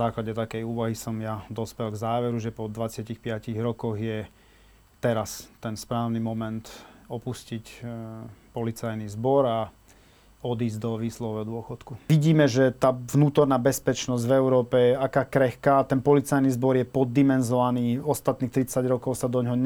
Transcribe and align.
základe 0.00 0.32
takej 0.32 0.64
úvahy 0.64 0.96
som 0.96 1.12
ja 1.20 1.44
dospel 1.52 1.92
k 1.92 2.00
záveru, 2.00 2.40
že 2.40 2.48
po 2.48 2.72
25 2.72 3.20
rokoch 3.60 4.00
je 4.00 4.24
teraz 5.04 5.52
ten 5.60 5.76
správny 5.76 6.16
moment 6.16 6.64
opustiť 7.12 7.64
e, 7.68 7.76
policajný 8.56 9.10
zbor 9.12 9.42
a 9.44 9.58
odísť 10.40 10.78
do 10.80 10.96
výslového 10.96 11.44
dôchodku. 11.44 12.08
Vidíme, 12.08 12.48
že 12.48 12.72
tá 12.72 12.96
vnútorná 12.96 13.60
bezpečnosť 13.60 14.24
v 14.24 14.32
Európe 14.32 14.76
je 14.80 14.92
aká 14.96 15.28
krehká. 15.28 15.84
Ten 15.84 16.00
policajný 16.00 16.48
zbor 16.56 16.80
je 16.80 16.88
poddimenzovaný. 16.88 18.00
Ostatných 18.00 18.48
30 18.48 18.80
rokov 18.88 19.20
sa 19.20 19.28
do 19.28 19.44
ňoho 19.44 19.58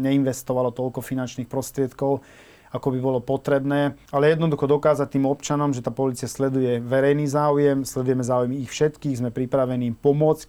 neinvestovalo 0.00 0.72
toľko 0.72 1.04
finančných 1.04 1.44
prostriedkov, 1.44 2.24
ako 2.72 2.88
by 2.96 2.98
bolo 2.98 3.20
potrebné. 3.20 3.94
Ale 4.08 4.32
jednoducho 4.32 4.64
dokázať 4.64 5.12
tým 5.12 5.28
občanom, 5.28 5.70
že 5.70 5.84
tá 5.84 5.92
policia 5.92 6.26
sleduje 6.26 6.80
verejný 6.80 7.28
záujem, 7.28 7.84
sledujeme 7.84 8.24
záujmy 8.24 8.64
ich 8.64 8.72
všetkých, 8.72 9.20
sme 9.20 9.30
pripravení 9.30 9.92
im 9.92 9.96
pomôcť. 9.96 10.48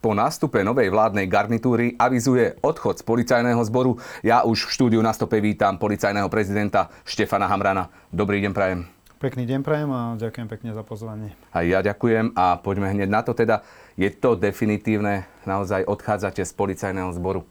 Po 0.00 0.16
nástupe 0.16 0.64
novej 0.64 0.88
vládnej 0.88 1.28
garnitúry 1.28 1.94
avizuje 1.94 2.56
odchod 2.64 2.98
z 2.98 3.06
policajného 3.06 3.62
zboru. 3.68 4.00
Ja 4.24 4.42
už 4.48 4.66
v 4.66 4.74
štúdiu 4.74 5.00
na 5.04 5.12
stope 5.12 5.38
vítam 5.38 5.76
policajného 5.76 6.26
prezidenta 6.32 6.88
Štefana 7.04 7.46
Hamrana. 7.46 7.92
Dobrý 8.08 8.40
deň, 8.40 8.50
prajem. 8.56 8.99
Pekný 9.20 9.44
deň 9.44 9.60
prajem 9.60 9.92
a 9.92 10.16
ďakujem 10.16 10.48
pekne 10.48 10.72
za 10.72 10.80
pozvanie. 10.80 11.36
A 11.52 11.60
ja 11.60 11.84
ďakujem 11.84 12.32
a 12.32 12.56
poďme 12.56 12.88
hneď 12.88 13.12
na 13.12 13.20
to 13.20 13.36
teda. 13.36 13.60
Je 13.92 14.08
to 14.08 14.32
definitívne, 14.32 15.28
naozaj 15.44 15.84
odchádzate 15.84 16.40
z 16.40 16.52
policajného 16.56 17.12
zboru? 17.12 17.44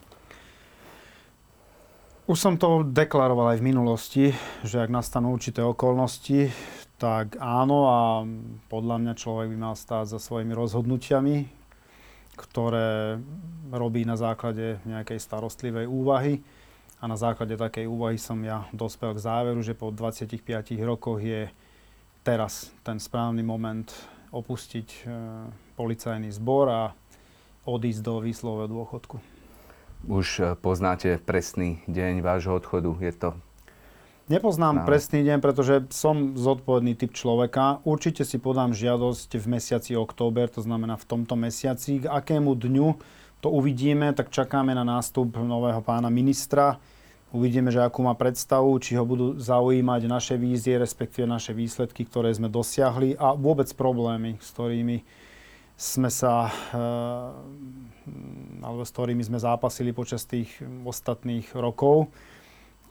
Už 2.26 2.41
som 2.41 2.58
to 2.58 2.82
deklaroval 2.82 3.54
aj 3.54 3.62
v 3.62 3.68
minulosti, 3.70 4.26
že 4.66 4.82
ak 4.82 4.90
nastanú 4.90 5.30
určité 5.30 5.62
okolnosti, 5.62 6.49
tak 6.98 7.38
áno 7.38 7.86
a 7.86 8.26
podľa 8.65 8.98
mňa 9.05 9.13
človek 9.13 9.54
by 9.54 9.58
mal 9.70 9.77
stáť 9.77 10.18
za 10.18 10.18
svojimi 10.18 10.58
rozhodnutiami, 10.58 11.54
ktoré 12.34 13.21
robí 13.70 14.10
na 14.10 14.18
základe 14.18 14.82
nejakej 14.90 15.21
starostlivej 15.21 15.86
úvahy. 15.86 16.41
A 16.99 17.08
na 17.08 17.15
základe 17.15 17.55
takej 17.55 17.88
úvahy 17.88 18.20
som 18.20 18.41
ja 18.43 18.68
dospel 18.76 19.15
k 19.15 19.24
záveru, 19.24 19.63
že 19.63 19.71
po 19.71 19.88
25 19.88 20.36
rokoch 20.84 21.24
je 21.24 21.48
teraz 22.23 22.71
ten 22.84 22.99
správny 22.99 23.43
moment 23.43 23.89
opustiť 24.29 24.87
e, 24.87 24.99
policajný 25.73 26.29
zbor 26.29 26.65
a 26.70 26.81
odísť 27.65 28.01
do 28.05 28.21
výslového 28.21 28.70
dôchodku. 28.70 29.17
Už 30.05 30.27
e, 30.40 30.43
poznáte 30.59 31.17
presný 31.20 31.81
deň 31.90 32.21
vášho 32.21 32.57
odchodu? 32.57 32.95
Je 33.01 33.13
to 33.13 33.29
Nepoznám 34.29 34.75
no. 34.75 34.85
presný 34.85 35.25
deň, 35.25 35.41
pretože 35.41 35.90
som 35.90 36.37
zodpovedný 36.37 36.93
typ 36.93 37.17
človeka. 37.17 37.81
Určite 37.81 38.21
si 38.21 38.37
podám 38.37 38.77
žiadosť 38.77 39.41
v 39.41 39.45
mesiaci 39.57 39.97
október, 39.97 40.53
to 40.53 40.62
znamená 40.62 41.01
v 41.01 41.09
tomto 41.09 41.34
mesiaci. 41.34 42.05
K 42.05 42.13
akému 42.13 42.53
dňu 42.53 42.87
to 43.41 43.49
uvidíme, 43.49 44.13
tak 44.13 44.29
čakáme 44.29 44.77
na 44.77 44.85
nástup 44.85 45.34
nového 45.34 45.81
pána 45.81 46.13
ministra. 46.13 46.77
Uvidíme, 47.30 47.70
že 47.70 47.85
akú 47.85 48.02
má 48.02 48.18
predstavu, 48.18 48.74
či 48.82 48.98
ho 48.98 49.05
budú 49.05 49.38
zaujímať 49.38 50.02
naše 50.10 50.34
vízie, 50.34 50.82
respektíve 50.82 51.30
naše 51.30 51.54
výsledky, 51.54 52.02
ktoré 52.02 52.34
sme 52.34 52.49
dosiahli 52.49 53.13
a 53.21 53.38
vôbec 53.38 53.70
problémy, 53.77 54.41
s 54.41 54.49
ktorými 54.49 55.05
sme 55.77 56.10
sa, 56.10 56.49
eh, 56.49 57.30
alebo 58.66 58.82
s 58.82 58.90
ktorými 58.90 59.21
sme 59.21 59.38
zápasili 59.38 59.94
počas 59.94 60.26
tých 60.26 60.49
ostatných 60.82 61.54
rokov. 61.54 62.10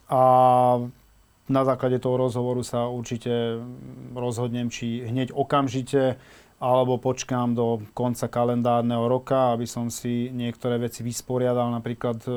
A 0.06 0.22
na 1.50 1.62
základe 1.66 1.98
toho 1.98 2.14
rozhovoru 2.14 2.62
sa 2.62 2.86
určite 2.86 3.58
rozhodnem, 4.14 4.70
či 4.70 5.02
hneď 5.02 5.34
okamžite 5.34 6.14
alebo 6.58 6.98
počkám 6.98 7.54
do 7.54 7.78
konca 7.94 8.26
kalendárneho 8.26 9.06
roka, 9.06 9.54
aby 9.54 9.62
som 9.62 9.86
si 9.86 10.26
niektoré 10.34 10.82
veci 10.82 11.06
vysporiadal. 11.06 11.70
Napríklad 11.70 12.18
e, 12.26 12.30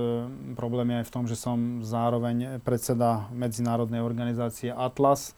problém 0.54 0.94
je 0.94 0.98
aj 1.02 1.06
v 1.09 1.14
tom, 1.14 1.26
že 1.26 1.34
som 1.34 1.82
zároveň 1.82 2.62
predseda 2.62 3.26
medzinárodnej 3.34 3.98
organizácie 3.98 4.70
Atlas. 4.70 5.34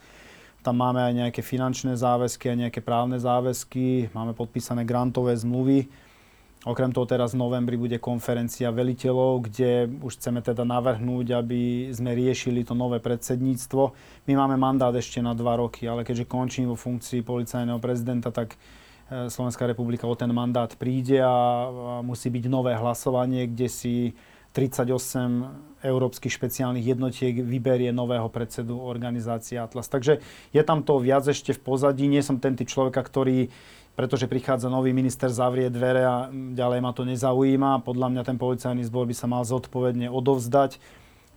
Tam 0.64 0.80
máme 0.80 1.00
aj 1.00 1.14
nejaké 1.16 1.42
finančné 1.44 1.96
záväzky 1.96 2.52
a 2.52 2.60
nejaké 2.60 2.84
právne 2.84 3.16
záväzky. 3.16 4.12
Máme 4.12 4.36
podpísané 4.36 4.84
grantové 4.84 5.32
zmluvy 5.36 5.88
Okrem 6.63 6.96
toho 6.96 7.03
teraz 7.03 7.35
v 7.35 7.44
novembri 7.44 7.75
bude 7.75 8.00
konferencia 8.00 8.72
veliteľov, 8.72 9.51
kde 9.51 9.91
už 10.00 10.16
chceme 10.16 10.40
teda 10.40 10.63
navrhnúť, 10.63 11.35
aby 11.35 11.91
sme 11.91 12.16
riešili 12.16 12.63
to 12.63 12.72
nové 12.72 13.03
predsedníctvo. 13.03 13.91
My 14.31 14.34
máme 14.40 14.56
mandát 14.56 14.96
ešte 14.96 15.19
na 15.19 15.35
dva 15.35 15.59
roky, 15.59 15.91
ale 15.91 16.07
keďže 16.07 16.24
končím 16.24 16.72
vo 16.72 16.79
funkcii 16.79 17.19
policajného 17.19 17.84
prezidenta, 17.84 18.31
tak 18.31 18.56
e, 18.56 19.28
Slovenská 19.28 19.68
republika 19.68 20.07
o 20.07 20.16
ten 20.16 20.31
mandát 20.31 20.72
príde 20.79 21.19
a 21.19 21.68
musí 22.00 22.31
byť 22.31 22.47
nové 22.47 22.80
hlasovanie, 22.80 23.51
kde 23.51 23.68
si 23.68 23.95
38 24.56 25.84
európskych 25.84 26.31
špeciálnych 26.31 26.95
jednotiek 26.95 27.44
vyberie 27.44 27.91
nového 27.91 28.31
predsedu 28.31 28.80
organizácie 28.80 29.59
Atlas. 29.59 29.91
Takže 29.91 30.24
je 30.56 30.63
tam 30.63 30.80
to 30.85 31.01
viac 31.01 31.28
ešte 31.28 31.51
v 31.51 31.59
pozadí. 31.59 32.07
Nie 32.07 32.24
som 32.24 32.40
ten 32.40 32.56
typ 32.56 32.72
človeka, 32.72 33.03
ktorý 33.03 33.51
pretože 33.94 34.26
prichádza 34.26 34.74
nový 34.74 34.90
minister, 34.90 35.30
zavrie 35.30 35.70
dvere 35.70 36.02
a 36.02 36.16
ďalej 36.34 36.80
ma 36.81 36.92
to 36.98 37.06
nezaujíma. 37.06 37.86
Podľa 37.86 38.08
mňa 38.09 38.22
ten 38.26 38.38
policajný 38.42 38.81
zbor 38.90 39.06
by 39.06 39.16
sa 39.16 39.30
mal 39.30 39.46
zodpovedne 39.46 40.09
odovzdať, 40.09 40.81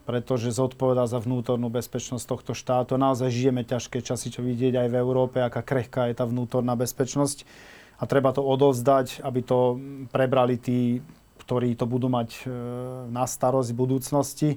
pretože 0.09 0.57
zodpovedá 0.57 1.05
za 1.05 1.21
vnútornú 1.21 1.69
bezpečnosť 1.69 2.25
tohto 2.25 2.53
štátu. 2.57 2.97
Naozaj 2.97 3.29
žijeme 3.29 3.61
ťažké 3.61 4.01
časy, 4.01 4.33
čo 4.33 4.41
vidieť 4.41 4.81
aj 4.81 4.89
v 4.89 4.97
Európe, 4.97 5.45
aká 5.45 5.61
krehká 5.61 6.09
je 6.09 6.17
tá 6.17 6.25
vnútorná 6.25 6.73
bezpečnosť. 6.81 7.45
A 8.01 8.09
treba 8.09 8.33
to 8.33 8.41
odovzdať, 8.41 9.21
aby 9.21 9.41
to 9.45 9.81
prebrali 10.09 10.57
tí, 10.57 11.05
ktorí 11.45 11.77
to 11.77 11.85
budú 11.85 12.09
mať 12.13 12.45
e, 12.45 12.53
na 13.09 13.25
starosť 13.25 13.73
v 13.73 13.81
budúcnosti 13.81 14.51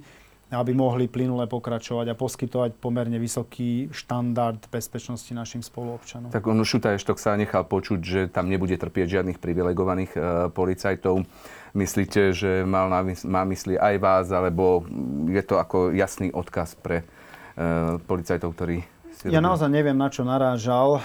aby 0.49 0.73
mohli 0.73 1.05
plynule 1.05 1.45
pokračovať 1.45 2.09
a 2.09 2.17
poskytovať 2.17 2.81
pomerne 2.81 3.21
vysoký 3.21 3.93
štandard 3.93 4.57
bezpečnosti 4.73 5.29
našim 5.29 5.61
spoluobčanom. 5.61 6.33
Tak 6.33 6.45
on 6.49 6.57
Šutaj 6.65 6.97
Eštok 6.97 7.21
sa 7.21 7.37
nechal 7.37 7.69
počuť, 7.69 7.99
že 8.01 8.21
tam 8.33 8.49
nebude 8.49 8.73
trpieť 8.73 9.21
žiadnych 9.21 9.37
privilegovaných 9.37 10.11
e, 10.17 10.19
policajtov. 10.49 11.29
Myslíte, 11.77 12.33
že 12.33 12.65
mal 12.65 12.89
na, 12.89 13.05
má 13.29 13.45
mysli 13.45 13.77
aj 13.77 13.95
vás, 14.01 14.25
alebo 14.33 14.89
je 15.29 15.43
to 15.45 15.61
ako 15.61 15.93
jasný 15.93 16.33
odkaz 16.33 16.73
pre 16.81 17.05
e, 17.05 18.01
policajtov, 18.01 18.57
ktorí 18.57 18.98
ja 19.27 19.43
naozaj 19.43 19.67
neviem, 19.67 19.99
na 19.99 20.07
čo 20.07 20.23
narážal, 20.23 20.99
eh, 20.99 21.03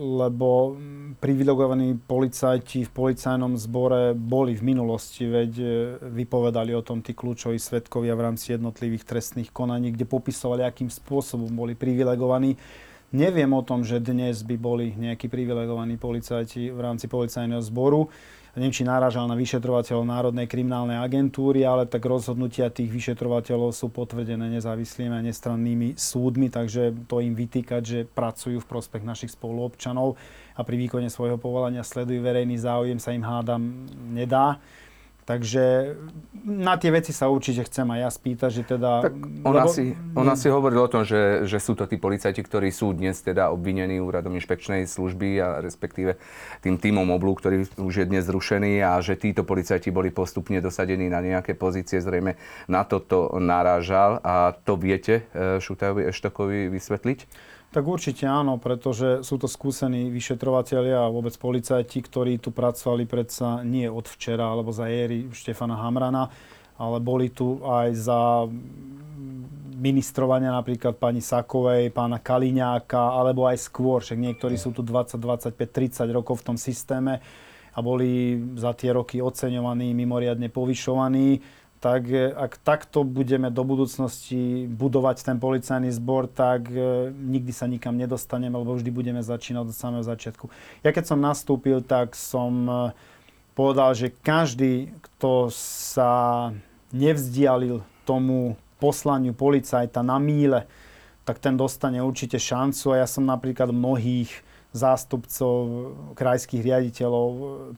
lebo 0.00 0.80
privilegovaní 1.20 2.00
policajti 2.00 2.88
v 2.88 2.90
policajnom 2.94 3.52
zbore 3.60 4.16
boli 4.16 4.56
v 4.56 4.72
minulosti, 4.72 5.28
veď 5.28 5.52
eh, 5.60 5.68
vypovedali 6.08 6.72
o 6.72 6.80
tom 6.80 7.04
tí 7.04 7.12
kľúčoví 7.12 7.60
svetkovia 7.60 8.16
v 8.16 8.24
rámci 8.32 8.56
jednotlivých 8.56 9.04
trestných 9.04 9.52
konaní, 9.52 9.92
kde 9.92 10.08
popisovali, 10.08 10.64
akým 10.64 10.88
spôsobom 10.88 11.52
boli 11.52 11.76
privilegovaní. 11.76 12.56
Neviem 13.12 13.52
o 13.52 13.60
tom, 13.64 13.84
že 13.84 14.00
dnes 14.00 14.40
by 14.44 14.56
boli 14.56 14.96
nejakí 14.96 15.28
privilegovaní 15.28 16.00
policajti 16.00 16.72
v 16.72 16.80
rámci 16.80 17.12
policajného 17.12 17.60
zboru 17.60 18.08
neviem, 18.58 18.74
či 18.74 18.84
náražal 18.84 19.30
na 19.30 19.38
vyšetrovateľov 19.38 20.04
Národnej 20.04 20.50
kriminálnej 20.50 20.98
agentúry, 20.98 21.62
ale 21.62 21.86
tak 21.86 22.04
rozhodnutia 22.04 22.68
tých 22.68 22.90
vyšetrovateľov 22.90 23.70
sú 23.70 23.88
potvrdené 23.88 24.50
nezávislými 24.58 25.14
a 25.14 25.24
nestrannými 25.24 25.94
súdmi, 25.94 26.50
takže 26.50 26.92
to 27.06 27.22
im 27.22 27.38
vytýkať, 27.38 27.82
že 27.82 27.98
pracujú 28.04 28.58
v 28.58 28.70
prospech 28.70 29.06
našich 29.06 29.32
spoluobčanov 29.32 30.18
a 30.58 30.60
pri 30.66 30.76
výkone 30.76 31.06
svojho 31.06 31.38
povolania 31.38 31.86
sledujú 31.86 32.18
verejný 32.18 32.58
záujem, 32.58 32.98
sa 32.98 33.14
im 33.14 33.22
hádam 33.22 33.62
nedá. 34.10 34.58
Takže 35.28 35.92
na 36.48 36.80
tie 36.80 36.88
veci 36.88 37.12
sa 37.12 37.28
určite 37.28 37.68
chcem 37.68 37.84
aj 37.84 38.00
ja 38.00 38.08
spýtať, 38.08 38.50
že 38.50 38.62
teda... 38.64 39.04
Tak 39.04 39.14
on, 39.44 39.52
lebo... 39.52 39.68
asi, 39.68 39.92
on 40.16 40.24
asi 40.24 40.48
hovoril 40.48 40.80
o 40.80 40.88
tom, 40.88 41.04
že, 41.04 41.44
že 41.44 41.60
sú 41.60 41.76
to 41.76 41.84
tí 41.84 42.00
policajti, 42.00 42.40
ktorí 42.40 42.72
sú 42.72 42.96
dnes 42.96 43.20
teda 43.20 43.52
obvinení 43.52 44.00
úradom 44.00 44.32
inšpekčnej 44.40 44.88
služby 44.88 45.36
a 45.44 45.60
respektíve 45.60 46.16
tým 46.64 46.80
týmom 46.80 47.04
oblu, 47.12 47.36
ktorý 47.36 47.68
už 47.76 47.94
je 48.00 48.06
dnes 48.08 48.24
zrušený 48.24 48.80
a 48.80 49.04
že 49.04 49.20
títo 49.20 49.44
policajti 49.44 49.92
boli 49.92 50.08
postupne 50.08 50.64
dosadení 50.64 51.12
na 51.12 51.20
nejaké 51.20 51.52
pozície. 51.52 52.00
Zrejme 52.00 52.40
na 52.64 52.88
toto 52.88 53.28
narážal 53.36 54.24
a 54.24 54.56
to 54.56 54.80
viete 54.80 55.28
eh, 55.36 55.60
Šutajovi 55.60 56.08
Eštokovi 56.08 56.72
vysvetliť? 56.72 57.18
Tak 57.68 57.84
určite 57.84 58.24
áno, 58.24 58.56
pretože 58.56 59.20
sú 59.20 59.36
to 59.36 59.44
skúsení 59.44 60.08
vyšetrovateľia 60.08 61.04
a 61.04 61.12
vôbec 61.12 61.36
policajti, 61.36 62.00
ktorí 62.00 62.40
tu 62.40 62.48
pracovali 62.48 63.04
predsa 63.04 63.60
nie 63.60 63.84
od 63.84 64.08
včera 64.08 64.48
alebo 64.48 64.72
za 64.72 64.88
éry 64.88 65.28
Štefana 65.28 65.76
Hamrana, 65.76 66.32
ale 66.80 66.96
boli 67.04 67.28
tu 67.28 67.60
aj 67.60 67.88
za 67.92 68.48
ministrovania 69.78 70.48
napríklad 70.50 70.96
pani 70.96 71.20
Sakovej, 71.20 71.92
pána 71.92 72.18
Kaliňáka, 72.18 73.14
alebo 73.14 73.44
aj 73.44 73.60
skôr, 73.60 74.00
však 74.00 74.16
niektorí 74.16 74.56
sú 74.56 74.72
tu 74.72 74.80
20, 74.80 75.20
25, 75.20 75.52
30 75.54 76.08
rokov 76.08 76.40
v 76.40 76.46
tom 76.48 76.56
systéme 76.56 77.20
a 77.76 77.78
boli 77.78 78.40
za 78.58 78.74
tie 78.74 78.90
roky 78.90 79.22
oceňovaní, 79.22 79.94
mimoriadne 79.94 80.50
povyšovaní, 80.50 81.38
tak 81.78 82.10
ak 82.34 82.58
takto 82.66 83.06
budeme 83.06 83.54
do 83.54 83.62
budúcnosti 83.62 84.66
budovať 84.66 85.22
ten 85.22 85.38
policajný 85.38 85.94
zbor, 85.94 86.26
tak 86.26 86.66
e, 86.74 87.14
nikdy 87.14 87.54
sa 87.54 87.70
nikam 87.70 87.94
nedostaneme, 87.94 88.58
lebo 88.58 88.74
vždy 88.74 88.90
budeme 88.90 89.22
začínať 89.22 89.70
od 89.70 89.78
samého 89.78 90.02
začiatku. 90.02 90.50
Ja 90.82 90.90
keď 90.90 91.14
som 91.14 91.22
nastúpil, 91.22 91.78
tak 91.86 92.18
som 92.18 92.66
e, 92.66 92.74
povedal, 93.54 93.94
že 93.94 94.10
každý, 94.10 94.90
kto 94.98 95.54
sa 95.54 96.50
nevzdialil 96.90 97.86
tomu 98.02 98.58
poslaniu 98.82 99.30
policajta 99.34 100.02
na 100.02 100.18
míle, 100.18 100.66
tak 101.22 101.38
ten 101.38 101.54
dostane 101.54 102.02
určite 102.02 102.40
šancu 102.40 102.96
a 102.96 103.04
ja 103.04 103.06
som 103.06 103.22
napríklad 103.22 103.70
mnohých 103.70 104.32
zástupcov 104.68 105.52
krajských 106.12 106.60
riaditeľov 106.60 107.28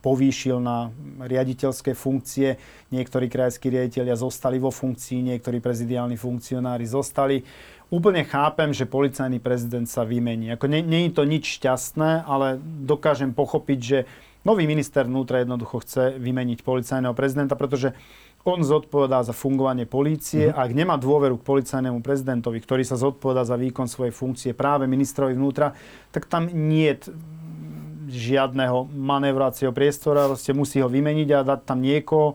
povýšil 0.03 0.59
na 0.59 0.91
riaditeľské 1.23 1.95
funkcie. 1.95 2.59
Niektorí 2.91 3.31
krajskí 3.31 3.71
riaditeľia 3.71 4.19
zostali 4.19 4.59
vo 4.59 4.75
funkcii, 4.75 5.31
niektorí 5.31 5.63
prezidiálni 5.63 6.19
funkcionári 6.19 6.83
zostali. 6.91 7.47
Úplne 7.91 8.23
chápem, 8.27 8.71
že 8.71 8.91
policajný 8.91 9.43
prezident 9.43 9.87
sa 9.87 10.07
vymení. 10.07 10.55
Ako 10.55 10.71
nie, 10.71 10.83
nie 10.83 11.11
je 11.11 11.15
to 11.15 11.27
nič 11.27 11.59
šťastné, 11.59 12.27
ale 12.27 12.59
dokážem 12.63 13.35
pochopiť, 13.35 13.79
že 13.79 13.99
nový 14.47 14.67
minister 14.67 15.07
vnútra 15.07 15.43
jednoducho 15.43 15.83
chce 15.83 16.19
vymeniť 16.19 16.63
policajného 16.63 17.15
prezidenta, 17.15 17.59
pretože 17.59 17.95
on 18.45 18.65
zodpovedá 18.65 19.21
za 19.21 19.37
fungovanie 19.37 19.85
polície. 19.85 20.49
Mm-hmm. 20.49 20.63
Ak 20.65 20.71
nemá 20.73 20.97
dôveru 20.97 21.37
k 21.37 21.45
policajnému 21.45 22.01
prezidentovi, 22.01 22.59
ktorý 22.65 22.83
sa 22.89 22.97
zodpovedá 22.97 23.45
za 23.45 23.61
výkon 23.61 23.85
svojej 23.85 24.15
funkcie 24.17 24.51
práve 24.57 24.89
ministrovi 24.89 25.37
vnútra, 25.37 25.77
tak 26.09 26.25
tam 26.25 26.49
nie 26.49 26.89
je 26.89 27.13
žiadneho 28.11 28.91
manévracieho 28.91 29.71
priestora, 29.71 30.27
proste 30.27 30.57
musí 30.57 30.83
ho 30.83 30.89
vymeniť 30.91 31.29
a 31.37 31.47
dať 31.47 31.61
tam 31.63 31.79
niekoho, 31.85 32.35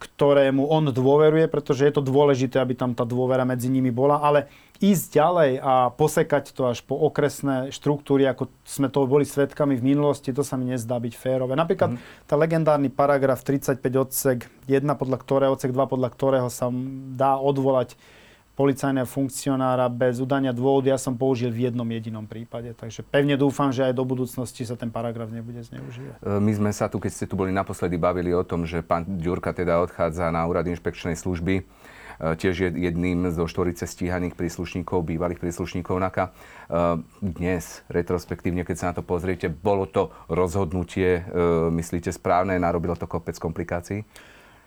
ktorému 0.00 0.66
on 0.68 0.88
dôveruje, 0.92 1.48
pretože 1.48 1.88
je 1.88 1.92
to 1.94 2.02
dôležité, 2.04 2.60
aby 2.60 2.76
tam 2.76 2.92
tá 2.92 3.04
dôvera 3.04 3.44
medzi 3.44 3.68
nimi 3.68 3.92
bola, 3.92 4.20
ale 4.20 4.48
ísť 4.80 5.06
ďalej 5.12 5.50
a 5.60 5.92
posekať 5.92 6.56
to 6.56 6.72
až 6.72 6.80
po 6.80 6.96
okresné 6.96 7.68
štruktúry, 7.68 8.24
ako 8.24 8.48
sme 8.64 8.88
to 8.88 9.04
boli 9.04 9.28
svetkami 9.28 9.76
v 9.76 9.92
minulosti, 9.92 10.32
to 10.32 10.40
sa 10.40 10.56
mi 10.56 10.72
nezdá 10.72 10.96
byť 10.96 11.14
férové. 11.20 11.52
Napríklad 11.52 11.94
mm. 11.94 12.24
tá 12.24 12.34
legendárny 12.40 12.88
paragraf 12.88 13.44
35 13.44 13.76
odsek 14.00 14.48
1, 14.64 14.80
podľa 14.96 15.18
ktorého, 15.20 15.52
odsek 15.52 15.76
2, 15.76 15.84
podľa 15.84 16.08
ktorého 16.08 16.48
sa 16.48 16.72
dá 17.12 17.36
odvolať 17.36 18.00
policajného 18.60 19.08
funkcionára 19.08 19.88
bez 19.88 20.20
udania 20.20 20.52
dôvodu, 20.52 20.92
ja 20.92 21.00
som 21.00 21.16
použil 21.16 21.48
v 21.48 21.72
jednom 21.72 21.88
jedinom 21.88 22.28
prípade. 22.28 22.76
Takže 22.76 23.00
pevne 23.08 23.36
dúfam, 23.40 23.72
že 23.72 23.88
aj 23.88 23.96
do 23.96 24.04
budúcnosti 24.04 24.68
sa 24.68 24.76
ten 24.76 24.92
paragraf 24.92 25.32
nebude 25.32 25.64
zneužívať. 25.64 26.20
E, 26.20 26.36
my 26.40 26.52
sme 26.52 26.70
sa 26.76 26.92
tu, 26.92 27.00
keď 27.00 27.12
ste 27.12 27.24
tu 27.24 27.40
boli 27.40 27.56
naposledy, 27.56 27.96
bavili 27.96 28.36
o 28.36 28.44
tom, 28.44 28.68
že 28.68 28.84
pán 28.84 29.08
Ďurka 29.16 29.56
teda 29.56 29.80
odchádza 29.80 30.28
na 30.28 30.44
úrad 30.44 30.68
inšpekčnej 30.68 31.16
služby 31.16 31.64
tiež 32.20 32.54
je 32.54 32.68
jedným 32.68 33.32
zo 33.32 33.48
štvorice 33.48 33.88
stíhaných 33.88 34.36
príslušníkov, 34.36 35.08
bývalých 35.08 35.40
príslušníkov 35.40 35.96
NAKA. 35.96 36.24
E, 36.28 36.32
dnes, 37.24 37.80
retrospektívne, 37.88 38.68
keď 38.68 38.76
sa 38.76 38.88
na 38.92 39.00
to 39.00 39.02
pozriete, 39.02 39.48
bolo 39.48 39.88
to 39.88 40.12
rozhodnutie, 40.28 41.24
myslíte, 41.72 42.12
správne, 42.12 42.60
narobilo 42.60 42.92
to 42.94 43.08
kopec 43.08 43.34
komplikácií? 43.40 44.04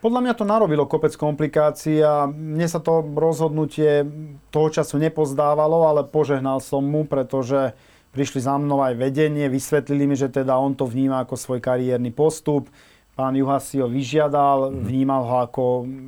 Podľa 0.04 0.20
mňa 0.20 0.34
to 0.36 0.44
narobilo 0.44 0.84
kopec 0.84 1.16
komplikácií 1.16 2.04
a 2.04 2.28
mne 2.28 2.68
sa 2.68 2.84
to 2.84 3.00
rozhodnutie 3.16 4.04
toho 4.52 4.68
času 4.68 5.00
nepozdávalo, 5.00 5.88
ale 5.88 6.04
požehnal 6.04 6.60
som 6.60 6.84
mu, 6.84 7.08
pretože 7.08 7.72
prišli 8.12 8.44
za 8.44 8.60
mnou 8.60 8.84
aj 8.84 9.00
vedenie, 9.00 9.48
vysvetlili 9.48 10.04
mi, 10.04 10.20
že 10.20 10.28
teda 10.28 10.60
on 10.60 10.76
to 10.76 10.84
vníma 10.84 11.24
ako 11.24 11.40
svoj 11.40 11.64
kariérny 11.64 12.12
postup. 12.12 12.68
Pán 13.14 13.38
Juha 13.38 13.62
si 13.62 13.78
ho 13.78 13.86
vyžiadal, 13.86 14.74
mhm. 14.74 14.90
vnímal 14.90 15.22
ho 15.30 15.36
ako 15.46 15.64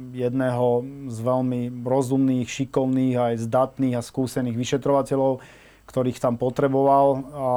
jedného 0.10 0.82
z 1.14 1.18
veľmi 1.22 1.62
rozumných, 1.86 2.50
šikovných, 2.50 3.16
aj 3.16 3.46
zdatných 3.46 3.96
a 3.98 4.02
skúsených 4.02 4.58
vyšetrovateľov, 4.58 5.38
ktorých 5.86 6.18
tam 6.18 6.42
potreboval. 6.42 7.08
A 7.30 7.48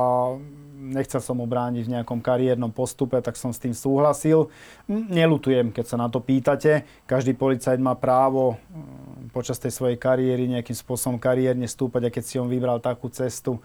nechcel 0.79 1.25
som 1.25 1.41
mu 1.41 1.49
brániť 1.49 1.85
v 1.85 1.93
nejakom 1.97 2.21
kariérnom 2.21 2.73
postupe, 2.73 3.17
tak 3.25 3.41
som 3.41 3.53
s 3.53 3.61
tým 3.61 3.73
súhlasil. 3.73 4.53
Nelutujem, 4.89 5.73
keď 5.75 5.85
sa 5.85 5.97
na 5.97 6.13
to 6.13 6.21
pýtate. 6.21 6.85
Každý 7.09 7.33
policajt 7.33 7.81
má 7.83 7.97
právo 7.99 8.57
mm, 8.57 9.33
počas 9.35 9.57
tej 9.61 9.75
svojej 9.75 9.97
kariéry 10.01 10.49
nejakým 10.49 10.77
spôsobom 10.77 11.17
kariérne 11.17 11.65
stúpať 11.65 12.09
a 12.09 12.15
keď 12.15 12.25
si 12.25 12.37
on 12.37 12.49
vybral 12.49 12.81
takú 12.81 13.09
cestu, 13.13 13.61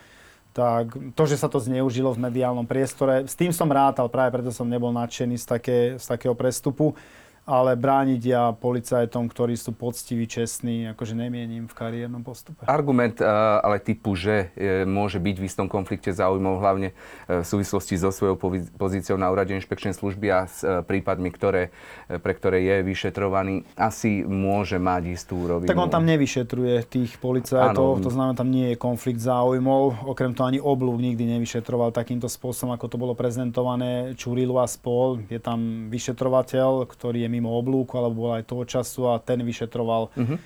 tak 0.53 0.93
to, 1.17 1.23
že 1.25 1.41
sa 1.41 1.49
to 1.49 1.57
zneužilo 1.57 2.13
v 2.13 2.29
mediálnom 2.29 2.69
priestore, 2.69 3.25
s 3.25 3.33
tým 3.33 3.49
som 3.49 3.65
rátal, 3.65 4.05
práve 4.05 4.29
preto 4.37 4.53
som 4.53 4.69
nebol 4.69 4.93
nadšený 4.93 5.41
z, 5.41 5.45
také, 5.49 5.77
z 5.97 6.05
takého 6.05 6.37
prestupu 6.37 6.93
ale 7.43 7.75
brániť 7.75 8.21
ja 8.23 8.43
policajtom, 8.55 9.27
ktorí 9.27 9.59
sú 9.59 9.75
poctiví, 9.75 10.23
čestní, 10.31 10.87
akože 10.95 11.11
nemienim 11.11 11.67
v 11.67 11.73
kariérnom 11.75 12.23
postupe. 12.23 12.63
Argument 12.63 13.19
eh, 13.19 13.27
ale 13.59 13.83
typu, 13.83 14.15
že 14.15 14.55
eh, 14.55 14.87
môže 14.87 15.19
byť 15.19 15.35
v 15.35 15.43
istom 15.43 15.67
konflikte 15.67 16.15
záujmov, 16.15 16.63
hlavne 16.63 16.95
eh, 16.95 17.43
v 17.43 17.45
súvislosti 17.45 17.99
so 17.99 18.15
svojou 18.15 18.39
pozíciou 18.79 19.19
na 19.19 19.27
úrade 19.27 19.51
inšpekčnej 19.59 19.91
služby 19.91 20.27
a 20.31 20.47
s 20.47 20.63
prípadmi, 20.87 21.29
ktoré, 21.35 21.75
pre 22.07 22.31
ktoré 22.31 22.63
je 22.63 22.75
vyšetrovaný, 22.87 23.67
asi 23.75 24.23
môže 24.23 24.79
mať 24.79 25.03
istú 25.11 25.43
rovinu. 25.43 25.67
Tak 25.67 25.83
on 25.83 25.91
tam 25.91 26.07
nevyšetruje 26.07 26.87
tých 26.87 27.19
policajtov, 27.19 27.99
ano. 27.99 28.03
to 28.03 28.09
znamená, 28.09 28.33
tam 28.39 28.47
nie 28.47 28.71
je 28.73 28.77
konflikt 28.79 29.19
záujmov. 29.19 30.07
Okrem 30.07 30.31
toho 30.31 30.47
ani 30.47 30.59
oblúk 30.63 31.03
nikdy 31.03 31.27
nevyšetroval 31.37 31.91
takýmto 31.91 32.31
spôsobom, 32.31 32.71
ako 32.71 32.87
to 32.87 32.95
bolo 32.95 33.13
prezentované 33.13 34.15
Čurilu 34.15 34.55
a 34.63 34.67
spol. 34.69 35.19
Je 35.27 35.43
tam 35.43 35.91
vyšetrovateľ, 35.91 36.87
ktorý 36.87 37.27
je 37.27 37.32
mimo 37.33 37.49
oblúku, 37.57 37.97
alebo 37.97 38.29
bol 38.29 38.37
aj 38.37 38.45
toho 38.45 38.63
času 38.69 39.09
a 39.09 39.17
ten 39.17 39.41
vyšetroval. 39.41 40.13
Uh-huh. 40.13 40.37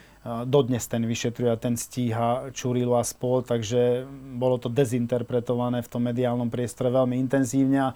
Dodnes 0.47 0.83
ten 0.87 1.03
vyšetruje 1.03 1.51
a 1.51 1.59
ten 1.59 1.75
stíha 1.75 2.51
Čurilu 2.55 2.95
a 2.95 3.03
spol, 3.03 3.43
takže 3.43 4.07
bolo 4.35 4.59
to 4.59 4.67
dezinterpretované 4.67 5.83
v 5.83 5.91
tom 5.91 6.03
mediálnom 6.03 6.51
priestore 6.51 6.91
veľmi 6.91 7.15
intenzívne. 7.15 7.95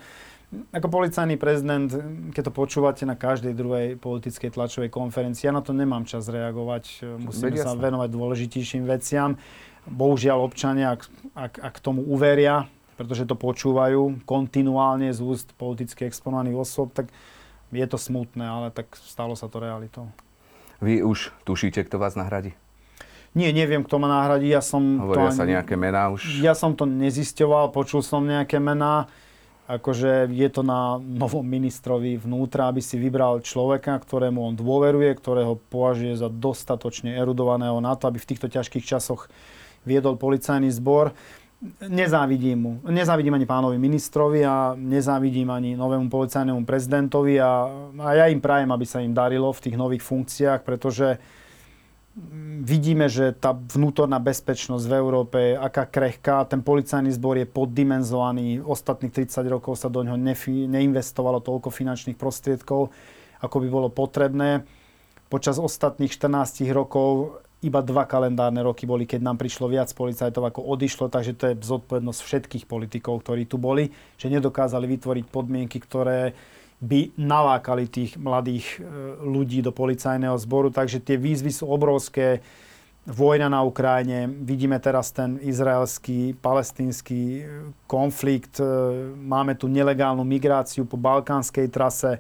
Ako 0.52 0.88
policajný 0.92 1.40
prezident, 1.40 1.88
keď 2.36 2.52
to 2.52 2.54
počúvate 2.56 3.04
na 3.08 3.16
každej 3.16 3.56
druhej 3.56 3.88
politickej 3.96 4.52
tlačovej 4.52 4.92
konferencii, 4.92 5.48
ja 5.48 5.56
na 5.56 5.64
to 5.64 5.72
nemám 5.72 6.04
čas 6.04 6.28
reagovať, 6.28 7.04
musíme 7.24 7.56
sa 7.56 7.72
venovať 7.72 8.12
dôležitejším 8.12 8.84
veciam. 8.84 9.40
Bohužiaľ 9.88 10.44
občania, 10.44 11.00
ak, 11.00 11.02
ak, 11.36 11.54
ak 11.68 11.76
tomu 11.80 12.04
uveria, 12.04 12.68
pretože 13.00 13.26
to 13.28 13.36
počúvajú 13.36 14.28
kontinuálne 14.30 15.12
z 15.12 15.20
úst 15.24 15.52
politicky 15.56 16.08
exponovaných 16.08 16.54
osôb, 16.54 16.92
tak 16.96 17.10
je 17.72 17.88
to 17.88 17.98
smutné, 17.98 18.44
ale 18.44 18.68
tak 18.70 18.92
stalo 19.00 19.36
sa 19.36 19.48
to 19.48 19.64
realitou. 19.64 20.12
Vy 20.84 21.02
už 21.02 21.32
tušíte, 21.48 21.88
kto 21.88 21.98
vás 22.02 22.20
nahradí? 22.20 22.54
Nie, 23.32 23.56
neviem, 23.56 23.80
kto 23.80 23.96
ma 23.96 24.12
nahradí. 24.12 24.52
Ja 24.52 24.60
som 24.60 25.08
Hovoria 25.08 25.32
to 25.32 25.40
sa 25.40 25.48
nejaké 25.48 25.80
mená 25.80 26.12
už? 26.12 26.44
Ja 26.44 26.52
som 26.52 26.76
to 26.76 26.84
nezisťoval, 26.84 27.72
počul 27.72 28.04
som 28.04 28.28
nejaké 28.28 28.60
mená. 28.60 29.08
Akože 29.72 30.28
je 30.28 30.50
to 30.52 30.68
na 30.68 31.00
novom 31.00 31.48
ministrovi 31.48 32.20
vnútra, 32.20 32.68
aby 32.68 32.84
si 32.84 33.00
vybral 33.00 33.40
človeka, 33.40 33.96
ktorému 34.04 34.52
on 34.52 34.56
dôveruje, 34.60 35.16
ktorého 35.16 35.56
považuje 35.72 36.20
za 36.20 36.28
dostatočne 36.28 37.16
erudovaného 37.16 37.80
na 37.80 37.96
to, 37.96 38.12
aby 38.12 38.20
v 38.20 38.30
týchto 38.36 38.52
ťažkých 38.52 38.84
časoch 38.84 39.32
viedol 39.88 40.20
policajný 40.20 40.68
zbor 40.76 41.16
nezávidím 41.88 42.58
mu. 42.58 42.72
Nezávidím 42.90 43.34
ani 43.38 43.46
pánovi 43.46 43.78
ministrovi 43.78 44.46
a 44.46 44.74
nezávidím 44.74 45.50
ani 45.54 45.78
novému 45.78 46.10
policajnému 46.10 46.66
prezidentovi 46.66 47.38
a, 47.38 47.70
a 48.02 48.10
ja 48.18 48.26
im 48.34 48.42
prajem, 48.42 48.70
aby 48.74 48.86
sa 48.86 49.02
im 49.02 49.14
darilo 49.14 49.54
v 49.54 49.64
tých 49.70 49.76
nových 49.78 50.02
funkciách, 50.02 50.66
pretože 50.66 51.22
vidíme, 52.62 53.08
že 53.08 53.32
tá 53.32 53.56
vnútorná 53.56 54.20
bezpečnosť 54.20 54.84
v 54.84 54.98
Európe 54.98 55.38
je 55.40 55.54
aká 55.56 55.88
krehká. 55.88 56.44
Ten 56.44 56.60
policajný 56.60 57.14
zbor 57.16 57.40
je 57.40 57.48
poddimenzovaný. 57.48 58.60
Ostatných 58.60 59.14
30 59.14 59.48
rokov 59.48 59.80
sa 59.80 59.88
do 59.88 60.04
ňoho 60.04 60.20
neinvestovalo 60.68 61.40
toľko 61.40 61.72
finančných 61.72 62.20
prostriedkov, 62.20 62.92
ako 63.40 63.56
by 63.64 63.68
bolo 63.72 63.88
potrebné. 63.88 64.68
Počas 65.32 65.56
ostatných 65.56 66.12
14 66.12 66.68
rokov 66.76 67.41
iba 67.62 67.80
dva 67.86 68.10
kalendárne 68.10 68.66
roky 68.66 68.90
boli, 68.90 69.06
keď 69.06 69.22
nám 69.22 69.38
prišlo 69.38 69.70
viac 69.70 69.94
policajtov 69.94 70.50
ako 70.50 70.66
odišlo, 70.66 71.14
takže 71.14 71.38
to 71.38 71.44
je 71.54 71.62
zodpovednosť 71.62 72.22
všetkých 72.26 72.66
politikov, 72.66 73.22
ktorí 73.22 73.46
tu 73.46 73.62
boli, 73.62 73.94
že 74.18 74.34
nedokázali 74.34 74.90
vytvoriť 74.98 75.26
podmienky, 75.30 75.78
ktoré 75.78 76.34
by 76.82 77.14
nalákali 77.14 77.86
tých 77.86 78.18
mladých 78.18 78.82
e, 78.82 78.90
ľudí 79.22 79.62
do 79.62 79.70
policajného 79.70 80.34
zboru. 80.42 80.74
Takže 80.74 80.98
tie 80.98 81.14
výzvy 81.14 81.54
sú 81.54 81.70
obrovské. 81.70 82.42
Vojna 83.06 83.50
na 83.50 83.66
Ukrajine, 83.66 84.30
vidíme 84.30 84.78
teraz 84.78 85.10
ten 85.14 85.38
izraelský, 85.42 86.38
palestínsky 86.42 87.22
e, 87.22 87.42
konflikt, 87.86 88.58
e, 88.58 88.66
máme 89.14 89.54
tu 89.54 89.70
nelegálnu 89.70 90.26
migráciu 90.26 90.90
po 90.90 90.98
balkánskej 90.98 91.70
trase, 91.70 92.18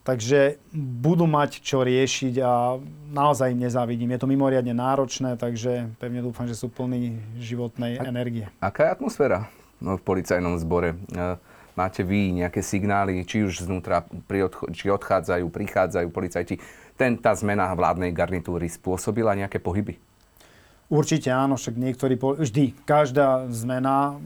Takže 0.00 0.56
budú 0.72 1.28
mať 1.28 1.60
čo 1.60 1.84
riešiť 1.84 2.34
a 2.40 2.80
naozaj 3.12 3.52
im 3.52 3.68
nezávidím. 3.68 4.16
Je 4.16 4.20
to 4.24 4.30
mimoriadne 4.32 4.72
náročné, 4.72 5.36
takže 5.36 5.92
pevne 6.00 6.24
dúfam, 6.24 6.48
že 6.48 6.56
sú 6.56 6.72
plní 6.72 7.20
životnej 7.36 8.00
a, 8.00 8.08
energie. 8.08 8.48
Aká 8.64 8.88
je 8.88 8.94
atmosféra 8.96 9.52
v 9.80 10.00
policajnom 10.00 10.56
zbore? 10.56 10.96
máte 11.80 12.04
vy 12.04 12.44
nejaké 12.44 12.60
signály, 12.60 13.24
či 13.24 13.40
už 13.46 13.64
znútra, 13.64 14.04
pri 14.28 14.52
odcho- 14.52 14.68
či 14.74 14.92
odchádzajú, 14.92 15.48
prichádzajú 15.48 16.06
policajti, 16.12 16.60
ten, 17.00 17.16
tá 17.16 17.32
zmena 17.32 17.72
vládnej 17.72 18.12
garnitúry 18.12 18.68
spôsobila 18.68 19.32
nejaké 19.32 19.56
pohyby? 19.56 19.96
Určite 20.90 21.30
áno, 21.30 21.54
však 21.56 21.78
niektorí, 21.78 22.18
vždy, 22.18 22.74
každá 22.82 23.46
zmena 23.48 24.18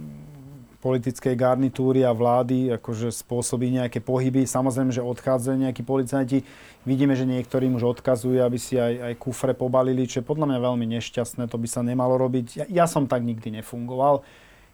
politickej 0.84 1.32
garnitúry 1.32 2.04
a 2.04 2.12
vlády 2.12 2.76
akože 2.76 3.08
spôsobí 3.08 3.72
nejaké 3.72 4.04
pohyby. 4.04 4.44
Samozrejme, 4.44 4.92
že 4.92 5.00
odchádzajú 5.00 5.56
nejakí 5.64 5.80
policajti. 5.80 6.44
Vidíme, 6.84 7.16
že 7.16 7.24
niektorým 7.24 7.80
už 7.80 7.96
odkazujú, 7.96 8.44
aby 8.44 8.60
si 8.60 8.76
aj, 8.76 9.08
aj 9.08 9.14
kufre 9.16 9.56
pobalili, 9.56 10.04
čo 10.04 10.20
je 10.20 10.28
podľa 10.28 10.52
mňa 10.52 10.58
veľmi 10.60 10.86
nešťastné, 11.00 11.48
to 11.48 11.56
by 11.56 11.64
sa 11.64 11.80
nemalo 11.80 12.20
robiť. 12.20 12.46
Ja, 12.60 12.66
ja 12.68 12.84
som 12.84 13.08
tak 13.08 13.24
nikdy 13.24 13.64
nefungoval. 13.64 14.20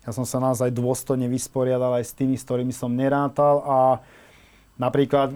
Ja 0.03 0.11
som 0.11 0.27
sa 0.27 0.43
naozaj 0.43 0.75
dôstojne 0.75 1.31
vysporiadal 1.31 2.03
aj 2.03 2.11
s 2.11 2.17
tými, 2.19 2.35
s 2.35 2.43
ktorými 2.43 2.75
som 2.75 2.91
nerátal 2.91 3.63
a 3.63 3.79
napríklad 4.83 5.31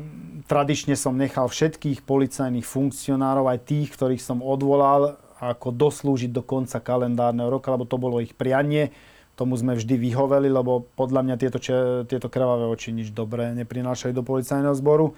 tradične 0.51 0.99
som 0.99 1.15
nechal 1.15 1.47
všetkých 1.47 2.03
policajných 2.03 2.67
funkcionárov, 2.67 3.47
aj 3.47 3.63
tých, 3.63 3.95
ktorých 3.95 4.25
som 4.25 4.43
odvolal, 4.43 5.23
ako 5.39 5.71
doslúžiť 5.71 6.35
do 6.35 6.43
konca 6.43 6.83
kalendárneho 6.83 7.53
roka, 7.53 7.71
lebo 7.71 7.87
to 7.87 8.01
bolo 8.01 8.19
ich 8.19 8.35
prianie 8.35 8.91
tomu 9.35 9.59
sme 9.59 9.75
vždy 9.75 9.99
vyhoveli, 9.99 10.47
lebo 10.47 10.87
podľa 10.95 11.27
mňa 11.27 11.37
tieto, 11.39 11.59
tieto 12.07 12.29
krvavé 12.31 12.71
oči 12.71 12.95
nič 12.95 13.11
dobré 13.11 13.51
neprinášajú 13.59 14.15
do 14.15 14.23
policajného 14.23 14.75
zboru. 14.79 15.15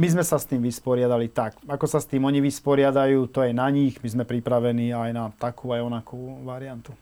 My 0.00 0.08
sme 0.08 0.24
sa 0.24 0.40
s 0.40 0.48
tým 0.48 0.64
vysporiadali 0.64 1.28
tak. 1.28 1.60
Ako 1.68 1.84
sa 1.84 2.00
s 2.00 2.08
tým 2.08 2.24
oni 2.24 2.40
vysporiadajú, 2.40 3.28
to 3.28 3.44
je 3.44 3.52
na 3.52 3.68
nich. 3.68 4.00
My 4.00 4.08
sme 4.08 4.24
pripravení 4.24 4.96
aj 4.96 5.10
na 5.12 5.24
takú 5.36 5.76
aj 5.76 5.84
onakú 5.84 6.40
variantu. 6.40 6.96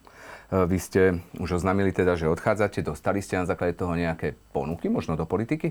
E, 0.50 0.66
vy 0.66 0.78
ste 0.82 1.22
už 1.38 1.62
oznámili 1.62 1.94
teda, 1.94 2.18
že 2.18 2.26
odchádzate. 2.26 2.82
Dostali 2.82 3.22
ste 3.22 3.38
na 3.38 3.46
základe 3.46 3.78
toho 3.78 3.94
nejaké 3.94 4.34
ponuky, 4.50 4.90
možno 4.90 5.14
do 5.14 5.28
politiky? 5.30 5.70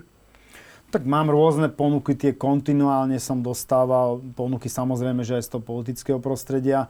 Tak 0.87 1.03
mám 1.03 1.27
rôzne 1.27 1.67
ponuky, 1.67 2.15
tie 2.15 2.31
kontinuálne 2.31 3.19
som 3.19 3.43
dostával. 3.43 4.23
Ponuky 4.37 4.71
samozrejme, 4.71 5.19
že 5.27 5.35
aj 5.35 5.43
z 5.43 5.51
toho 5.51 5.63
politického 5.67 6.19
prostredia 6.23 6.87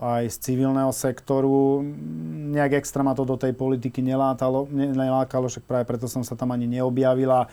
aj 0.00 0.24
z 0.32 0.36
civilného 0.40 0.92
sektoru. 0.92 1.84
Nejak 2.52 2.80
extra 2.80 3.04
ma 3.04 3.12
to 3.12 3.28
do 3.28 3.36
tej 3.36 3.52
politiky 3.52 4.00
nelátalo, 4.00 4.64
nelákalo, 4.72 5.52
však 5.52 5.68
práve 5.68 5.84
preto 5.84 6.08
som 6.08 6.24
sa 6.24 6.32
tam 6.32 6.52
ani 6.52 6.64
neobjavila. 6.64 7.48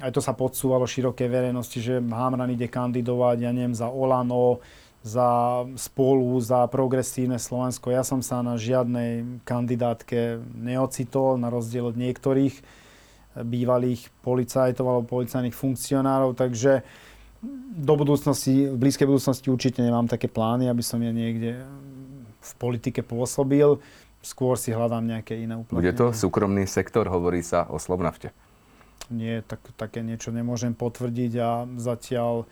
Aj 0.00 0.10
to 0.12 0.20
sa 0.20 0.32
podsúvalo 0.32 0.88
širokej 0.88 1.28
verejnosti, 1.28 1.76
že 1.80 2.00
Hamran 2.00 2.52
ide 2.52 2.68
kandidovať, 2.68 3.36
ja 3.44 3.52
neviem, 3.52 3.76
za 3.76 3.88
Olano, 3.88 4.64
za 5.04 5.60
spolu, 5.76 6.32
za 6.40 6.64
progresívne 6.72 7.36
Slovensko. 7.36 7.92
Ja 7.92 8.00
som 8.00 8.24
sa 8.24 8.40
na 8.40 8.56
žiadnej 8.56 9.44
kandidátke 9.44 10.40
neocitol, 10.56 11.36
na 11.36 11.52
rozdiel 11.52 11.92
od 11.92 12.00
niektorých 12.00 12.56
bývalých 13.36 14.08
policajtov 14.24 14.84
alebo 14.88 15.20
policajných 15.20 15.52
funkcionárov, 15.52 16.32
takže 16.32 16.80
do 17.74 17.94
budúcnosti, 17.98 18.70
v 18.70 18.76
blízkej 18.78 19.06
budúcnosti 19.08 19.50
určite 19.50 19.82
nemám 19.82 20.06
také 20.06 20.30
plány, 20.30 20.70
aby 20.70 20.82
som 20.84 21.02
ja 21.02 21.10
niekde 21.10 21.62
v 22.38 22.52
politike 22.60 23.02
pôsobil. 23.02 23.80
Skôr 24.24 24.56
si 24.56 24.72
hľadám 24.72 25.04
nejaké 25.04 25.36
iné 25.36 25.58
uplatnenie. 25.58 25.84
Bude 25.84 25.92
to 25.92 26.16
súkromný 26.16 26.64
sektor, 26.64 27.04
hovorí 27.12 27.44
sa 27.44 27.68
o 27.68 27.76
Slovnafte. 27.76 28.32
Nie, 29.12 29.44
tak, 29.44 29.60
také 29.76 30.00
niečo 30.00 30.32
nemôžem 30.32 30.72
potvrdiť 30.72 31.32
a 31.36 31.68
zatiaľ 31.76 32.48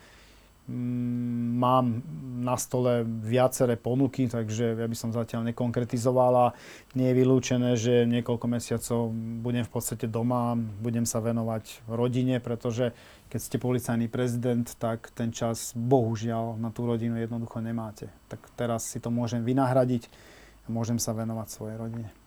Mm, 0.63 1.59
mám 1.59 1.99
na 2.43 2.59
stole 2.59 3.07
viaceré 3.07 3.79
ponuky, 3.79 4.27
takže 4.27 4.75
ja 4.75 4.87
by 4.87 4.97
som 4.99 5.15
zatiaľ 5.15 5.47
nekonkretizovala. 5.49 6.51
Nie 6.93 7.15
je 7.15 7.19
vylúčené, 7.23 7.79
že 7.79 8.03
niekoľko 8.03 8.45
mesiacov 8.51 9.15
budem 9.39 9.63
v 9.63 9.71
podstate 9.71 10.05
doma, 10.11 10.59
budem 10.59 11.07
sa 11.07 11.23
venovať 11.23 11.87
rodine, 11.87 12.43
pretože 12.43 12.91
keď 13.31 13.39
ste 13.39 13.57
policajný 13.57 14.11
prezident, 14.11 14.67
tak 14.75 15.09
ten 15.15 15.31
čas 15.31 15.73
bohužiaľ 15.73 16.59
na 16.59 16.69
tú 16.69 16.85
rodinu 16.85 17.17
jednoducho 17.17 17.63
nemáte. 17.63 18.11
Tak 18.27 18.43
teraz 18.59 18.85
si 18.85 18.99
to 18.99 19.09
môžem 19.09 19.41
vynahradiť 19.41 20.11
a 20.63 20.67
môžem 20.69 20.99
sa 20.99 21.15
venovať 21.17 21.47
svojej 21.49 21.79
rodine. 21.79 22.22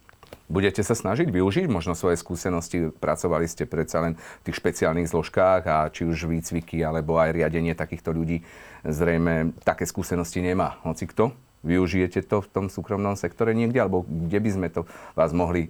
Budete 0.46 0.86
sa 0.86 0.94
snažiť 0.94 1.26
využiť 1.26 1.66
možno 1.66 1.98
svoje 1.98 2.14
skúsenosti? 2.14 2.94
Pracovali 2.94 3.50
ste 3.50 3.66
predsa 3.66 3.98
len 3.98 4.14
v 4.14 4.44
tých 4.46 4.62
špeciálnych 4.62 5.10
zložkách 5.10 5.62
a 5.66 5.90
či 5.90 6.06
už 6.06 6.30
výcviky 6.30 6.86
alebo 6.86 7.18
aj 7.18 7.34
riadenie 7.34 7.74
takýchto 7.74 8.14
ľudí 8.14 8.46
zrejme 8.86 9.58
také 9.66 9.90
skúsenosti 9.90 10.38
nemá. 10.38 10.78
Hoci 10.86 11.10
kto? 11.10 11.34
Využijete 11.66 12.22
to 12.22 12.46
v 12.46 12.50
tom 12.54 12.66
súkromnom 12.70 13.18
sektore 13.18 13.50
niekde? 13.58 13.82
Alebo 13.82 14.06
kde 14.06 14.38
by 14.38 14.50
sme 14.54 14.68
to 14.70 14.86
vás 15.18 15.34
mohli 15.34 15.66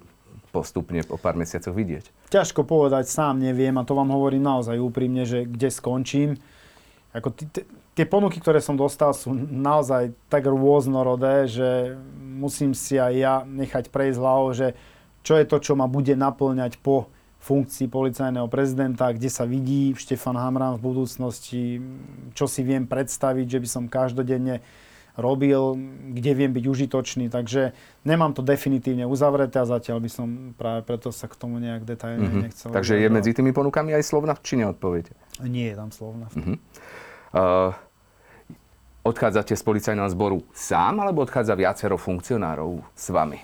postupne 0.53 1.01
po 1.01 1.17
pár 1.17 1.33
mesiacoch 1.33 1.73
vidieť? 1.73 2.29
Ťažko 2.29 2.61
povedať, 2.61 3.09
sám 3.09 3.41
neviem 3.41 3.73
a 3.81 3.87
to 3.87 3.97
vám 3.97 4.13
hovorím 4.13 4.45
naozaj 4.45 4.77
úprimne, 4.77 5.25
že 5.25 5.49
kde 5.49 5.73
skončím. 5.73 6.29
Ako 7.17 7.33
t- 7.33 7.49
t- 7.49 7.65
tie 7.97 8.05
ponuky, 8.05 8.37
ktoré 8.37 8.61
som 8.61 8.77
dostal, 8.77 9.09
sú 9.17 9.33
naozaj 9.33 10.13
tak 10.29 10.45
rôznorodé, 10.45 11.49
že 11.49 11.97
musím 12.21 12.77
si 12.77 13.01
aj 13.01 13.13
ja 13.17 13.35
nechať 13.41 13.89
prejsť 13.89 14.21
hlavou, 14.21 14.53
že 14.53 14.77
čo 15.25 15.33
je 15.33 15.49
to, 15.49 15.57
čo 15.57 15.73
ma 15.73 15.89
bude 15.89 16.13
naplňať 16.13 16.77
po 16.77 17.09
funkcii 17.41 17.89
policajného 17.89 18.45
prezidenta, 18.45 19.09
kde 19.09 19.33
sa 19.33 19.49
vidí 19.49 19.97
Štefan 19.97 20.37
Hamran 20.37 20.77
v 20.77 20.85
budúcnosti, 20.85 21.81
čo 22.37 22.45
si 22.45 22.61
viem 22.61 22.85
predstaviť, 22.85 23.57
že 23.57 23.59
by 23.61 23.67
som 23.67 23.83
každodenne 23.89 24.61
robil, 25.17 25.73
kde 26.13 26.31
viem 26.37 26.53
byť 26.53 26.65
užitočný, 26.69 27.25
takže 27.33 27.73
nemám 28.05 28.37
to 28.37 28.45
definitívne 28.45 29.09
uzavreté 29.09 29.57
a 29.57 29.65
zatiaľ 29.65 29.97
by 30.05 30.09
som 30.13 30.27
práve 30.53 30.85
preto 30.85 31.09
sa 31.09 31.25
k 31.25 31.33
tomu 31.33 31.57
nejak 31.57 31.89
detailne 31.89 32.29
mm-hmm. 32.29 32.43
nechcel. 32.45 32.69
Takže 32.69 33.01
je 33.01 33.09
medzi 33.09 33.33
tými 33.33 33.49
ponukami 33.49 33.97
aj 33.97 34.05
Slovnaft, 34.05 34.45
či 34.45 34.61
neodpoviete? 34.61 35.17
Nie 35.41 35.73
je 35.73 35.75
tam 35.81 35.89
Slovnaft. 35.89 36.37
Mm-hmm. 36.37 36.57
Uh, 37.33 37.73
Odchádzate 39.07 39.55
z 39.55 39.63
policajného 39.63 40.11
zboru 40.11 40.43
sám, 40.51 40.99
alebo 40.99 41.23
odchádza 41.23 41.55
viacero 41.55 41.95
funkcionárov 41.95 42.83
s 42.91 43.07
vami? 43.07 43.39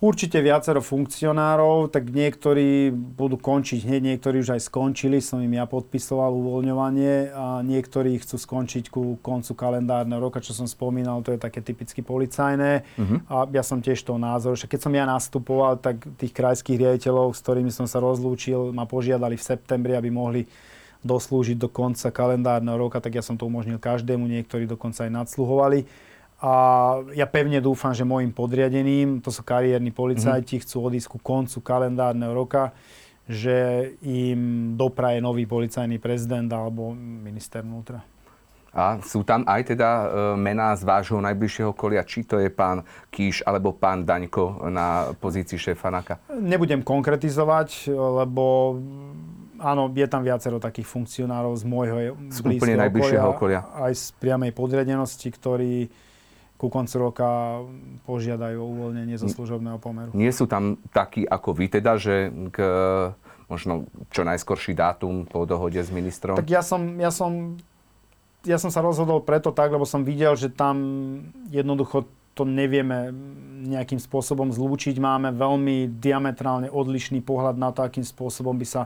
Určite 0.00 0.38
viacero 0.40 0.78
funkcionárov, 0.78 1.90
tak 1.92 2.08
niektorí 2.08 2.88
budú 2.94 3.36
končiť 3.36 3.84
hneď, 3.84 4.02
niektorí 4.14 4.40
už 4.40 4.56
aj 4.56 4.70
skončili, 4.70 5.18
som 5.18 5.42
im 5.42 5.58
ja 5.58 5.66
podpisoval 5.66 6.32
uvoľňovanie 6.32 7.34
a 7.34 7.60
niektorí 7.66 8.16
chcú 8.22 8.40
skončiť 8.40 8.88
ku 8.88 9.18
koncu 9.20 9.52
kalendárneho 9.58 10.22
roka, 10.22 10.40
čo 10.40 10.54
som 10.54 10.70
spomínal, 10.70 11.20
to 11.20 11.34
je 11.34 11.42
také 11.42 11.60
typicky 11.60 12.00
policajné. 12.00 12.86
Uh-huh. 12.96 13.20
A 13.26 13.44
ja 13.50 13.66
som 13.66 13.82
tiež 13.82 14.00
toho 14.06 14.16
názoru, 14.16 14.56
že 14.56 14.70
keď 14.70 14.80
som 14.86 14.94
ja 14.94 15.04
nastupoval, 15.04 15.82
tak 15.82 16.00
tých 16.16 16.32
krajských 16.32 16.80
riaditeľov, 16.80 17.36
s 17.36 17.42
ktorými 17.42 17.74
som 17.74 17.84
sa 17.84 18.00
rozlúčil, 18.00 18.70
ma 18.72 18.88
požiadali 18.88 19.34
v 19.34 19.44
septembri, 19.50 19.98
aby 19.98 20.08
mohli 20.08 20.46
doslúžiť 21.00 21.56
do 21.56 21.68
konca 21.68 22.12
kalendárneho 22.12 22.76
roka, 22.76 23.00
tak 23.00 23.16
ja 23.16 23.24
som 23.24 23.36
to 23.36 23.48
umožnil 23.48 23.80
každému, 23.80 24.28
niektorí 24.28 24.68
dokonca 24.68 25.08
aj 25.08 25.12
nadsluhovali. 25.12 25.88
A 26.40 26.52
ja 27.12 27.28
pevne 27.28 27.60
dúfam, 27.60 27.92
že 27.92 28.08
môjim 28.08 28.32
podriadeným, 28.32 29.20
to 29.20 29.28
sú 29.28 29.44
kariérni 29.44 29.92
policajti, 29.92 30.56
mm-hmm. 30.56 30.64
chcú 30.64 30.76
odísť 30.88 31.08
ku 31.12 31.18
koncu 31.20 31.60
kalendárneho 31.60 32.32
roka, 32.32 32.72
že 33.28 33.92
im 34.00 34.74
dopraje 34.74 35.20
nový 35.20 35.44
policajný 35.44 36.00
prezident 36.00 36.48
alebo 36.48 36.96
minister 36.96 37.60
vnútra. 37.60 38.00
A 38.70 39.02
sú 39.02 39.26
tam 39.26 39.42
aj 39.50 39.74
teda 39.74 39.90
e, 39.90 40.06
mená 40.38 40.70
z 40.78 40.86
vášho 40.86 41.18
najbližšieho 41.18 41.74
kolia, 41.74 42.06
či 42.06 42.22
to 42.22 42.38
je 42.38 42.46
pán 42.46 42.86
Kíš 43.10 43.42
alebo 43.42 43.74
pán 43.74 44.06
Daňko 44.06 44.70
na 44.70 45.10
pozícii 45.18 45.58
šéfa 45.58 45.90
NAKA? 45.90 46.14
Nebudem 46.38 46.86
konkretizovať, 46.86 47.90
lebo 47.90 48.78
áno, 49.60 49.92
je 49.92 50.08
tam 50.08 50.24
viacero 50.24 50.56
takých 50.56 50.88
funkcionárov 50.88 51.52
z 51.54 51.64
môjho 51.68 51.96
z 52.32 52.38
úplne 52.40 52.80
najbližšieho 52.88 53.26
okolia, 53.28 53.60
okolia. 53.68 53.84
Aj 53.84 53.92
z 53.92 54.16
priamej 54.16 54.56
podriadenosti, 54.56 55.28
ktorí 55.28 55.92
ku 56.60 56.68
koncu 56.68 56.94
roka 57.00 57.60
požiadajú 58.04 58.60
o 58.60 58.68
uvoľnenie 58.68 59.16
zo 59.16 59.32
služobného 59.32 59.80
pomeru. 59.80 60.12
Nie 60.12 60.28
sú 60.28 60.44
tam 60.44 60.76
takí 60.92 61.24
ako 61.24 61.56
vy 61.56 61.66
teda, 61.72 61.96
že 61.96 62.28
k 62.52 62.58
možno 63.48 63.88
čo 64.12 64.22
najskorší 64.22 64.76
dátum 64.76 65.24
po 65.24 65.48
dohode 65.48 65.80
s 65.80 65.88
ministrom? 65.88 66.36
Tak 66.36 66.52
ja 66.52 66.60
som, 66.60 67.00
ja 67.00 67.08
som, 67.08 67.56
ja 68.44 68.60
som 68.60 68.68
sa 68.68 68.84
rozhodol 68.84 69.24
preto 69.24 69.56
tak, 69.56 69.72
lebo 69.72 69.88
som 69.88 70.04
videl, 70.04 70.36
že 70.36 70.52
tam 70.52 70.76
jednoducho 71.48 72.04
to 72.36 72.46
nevieme 72.46 73.10
nejakým 73.66 73.98
spôsobom 73.98 74.54
zlúčiť. 74.54 74.96
Máme 75.02 75.34
veľmi 75.34 75.98
diametrálne 75.98 76.70
odlišný 76.70 77.24
pohľad 77.26 77.58
na 77.58 77.74
to, 77.74 77.82
akým 77.82 78.06
spôsobom 78.06 78.54
by 78.54 78.66
sa 78.68 78.82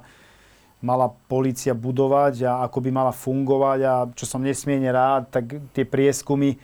mala 0.84 1.08
policia 1.08 1.72
budovať 1.72 2.44
a 2.44 2.52
ako 2.68 2.78
by 2.84 2.90
mala 2.92 3.12
fungovať 3.16 3.80
a 3.88 3.94
čo 4.12 4.28
som 4.28 4.44
nesmierne 4.44 4.92
rád, 4.92 5.32
tak 5.32 5.72
tie 5.72 5.88
prieskumy, 5.88 6.60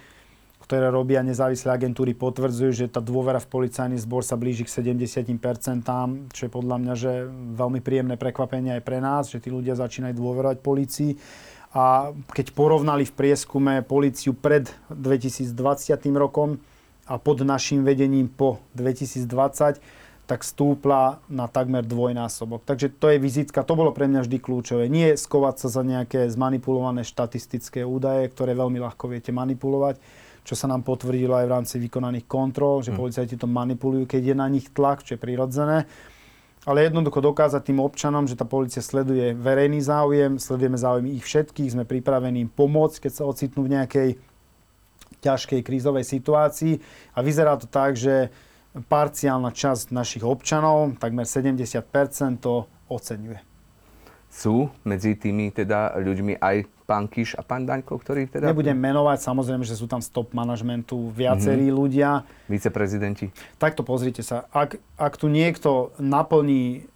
ktoré 0.60 0.92
robia 0.92 1.24
nezávislé 1.24 1.72
agentúry, 1.72 2.12
potvrdzujú, 2.12 2.70
že 2.70 2.92
tá 2.92 3.00
dôvera 3.00 3.40
v 3.40 3.48
policajný 3.48 3.96
zbor 3.96 4.20
sa 4.20 4.36
blíži 4.36 4.68
k 4.68 4.84
70%, 4.84 6.36
čo 6.36 6.40
je 6.44 6.50
podľa 6.52 6.76
mňa 6.76 6.94
že 6.94 7.12
veľmi 7.56 7.80
príjemné 7.80 8.20
prekvapenie 8.20 8.76
aj 8.76 8.82
pre 8.84 9.00
nás, 9.00 9.32
že 9.32 9.40
tí 9.40 9.48
ľudia 9.48 9.72
začínajú 9.74 10.12
dôverovať 10.12 10.60
policii. 10.60 11.12
A 11.70 12.12
keď 12.34 12.52
porovnali 12.52 13.06
v 13.06 13.14
prieskume 13.14 13.80
policiu 13.86 14.36
pred 14.36 14.68
2020 14.92 15.54
rokom 16.18 16.60
a 17.06 17.18
pod 17.18 17.42
našim 17.46 17.86
vedením 17.86 18.30
po 18.30 18.60
2020, 18.76 19.99
tak 20.30 20.46
stúpla 20.46 21.18
na 21.26 21.50
takmer 21.50 21.82
dvojnásobok. 21.82 22.62
Takže 22.62 22.94
to 23.02 23.10
je 23.10 23.18
vizitka, 23.18 23.66
to 23.66 23.74
bolo 23.74 23.90
pre 23.90 24.06
mňa 24.06 24.22
vždy 24.22 24.38
kľúčové. 24.38 24.86
Nie 24.86 25.18
skovať 25.18 25.66
sa 25.66 25.68
za 25.74 25.82
nejaké 25.82 26.30
zmanipulované 26.30 27.02
štatistické 27.02 27.82
údaje, 27.82 28.30
ktoré 28.30 28.54
veľmi 28.54 28.78
ľahko 28.78 29.10
viete 29.10 29.34
manipulovať, 29.34 29.98
čo 30.46 30.54
sa 30.54 30.70
nám 30.70 30.86
potvrdilo 30.86 31.34
aj 31.34 31.46
v 31.50 31.54
rámci 31.58 31.76
vykonaných 31.82 32.30
kontrol, 32.30 32.78
že 32.78 32.94
hm. 32.94 32.98
policajti 33.02 33.34
to 33.34 33.50
manipulujú, 33.50 34.06
keď 34.06 34.22
je 34.30 34.36
na 34.38 34.46
nich 34.46 34.70
tlak, 34.70 35.02
čo 35.02 35.18
je 35.18 35.20
prirodzené. 35.20 35.90
Ale 36.62 36.86
jednoducho 36.86 37.18
dokázať 37.18 37.66
tým 37.66 37.82
občanom, 37.82 38.30
že 38.30 38.38
tá 38.38 38.46
policia 38.46 38.84
sleduje 38.84 39.34
verejný 39.34 39.82
záujem, 39.82 40.38
sledujeme 40.38 40.78
záujem 40.78 41.10
ich 41.10 41.26
všetkých, 41.26 41.74
sme 41.74 41.88
pripravení 41.88 42.46
im 42.46 42.52
pomôcť, 42.52 43.08
keď 43.08 43.12
sa 43.16 43.26
ocitnú 43.26 43.66
v 43.66 43.72
nejakej 43.80 44.08
ťažkej 45.24 45.60
krízovej 45.66 46.06
situácii. 46.06 46.78
A 47.16 47.24
vyzerá 47.24 47.58
to 47.58 47.66
tak, 47.66 47.96
že 47.98 48.30
parciálna 48.74 49.50
časť 49.50 49.90
našich 49.90 50.22
občanov, 50.22 50.94
takmer 51.02 51.26
70 51.26 51.58
to 52.38 52.70
oceňuje. 52.86 53.42
Sú 54.30 54.70
medzi 54.86 55.18
tými 55.18 55.50
teda 55.50 55.98
ľuďmi 55.98 56.38
aj 56.38 56.56
pán 56.86 57.10
Kiš 57.10 57.34
a 57.34 57.42
pán 57.42 57.66
Daňko, 57.66 57.98
ktorí 57.98 58.30
teda... 58.30 58.50
Nebudem 58.50 58.78
menovať, 58.78 59.26
samozrejme, 59.26 59.66
že 59.66 59.74
sú 59.74 59.90
tam 59.90 59.98
z 59.98 60.10
top 60.10 60.30
manažmentu 60.34 61.10
viacerí 61.10 61.66
mm-hmm. 61.66 61.80
ľudia. 61.82 62.22
Viceprezidenti. 62.46 63.30
Takto 63.58 63.82
pozrite 63.82 64.22
sa. 64.22 64.46
Ak, 64.54 64.78
ak 64.98 65.14
tu 65.18 65.26
niekto 65.26 65.94
naplní 65.98 66.86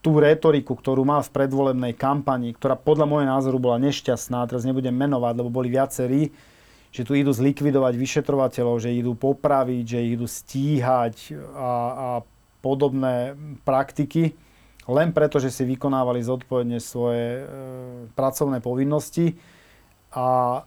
tú 0.00 0.16
retoriku, 0.16 0.72
ktorú 0.72 1.04
mal 1.04 1.20
v 1.20 1.32
predvolebnej 1.32 1.92
kampani, 1.92 2.56
ktorá 2.56 2.76
podľa 2.76 3.04
môjho 3.08 3.28
názoru 3.28 3.60
bola 3.60 3.76
nešťastná, 3.80 4.48
teraz 4.48 4.64
nebudem 4.64 4.96
menovať, 4.96 5.32
lebo 5.36 5.52
boli 5.52 5.68
viacerí, 5.68 6.32
že 6.90 7.06
tu 7.06 7.14
idú 7.14 7.30
zlikvidovať 7.30 7.94
vyšetrovateľov, 7.94 8.82
že 8.82 8.94
idú 8.94 9.14
popraviť, 9.14 9.84
že 9.86 10.00
idú 10.10 10.26
stíhať 10.26 11.38
a, 11.54 11.70
a 11.90 12.08
podobné 12.60 13.38
praktiky, 13.62 14.34
len 14.90 15.14
preto, 15.14 15.38
že 15.38 15.54
si 15.54 15.62
vykonávali 15.62 16.18
zodpovedne 16.18 16.82
svoje 16.82 17.26
e, 17.40 17.44
pracovné 18.18 18.58
povinnosti. 18.58 19.38
A 20.10 20.60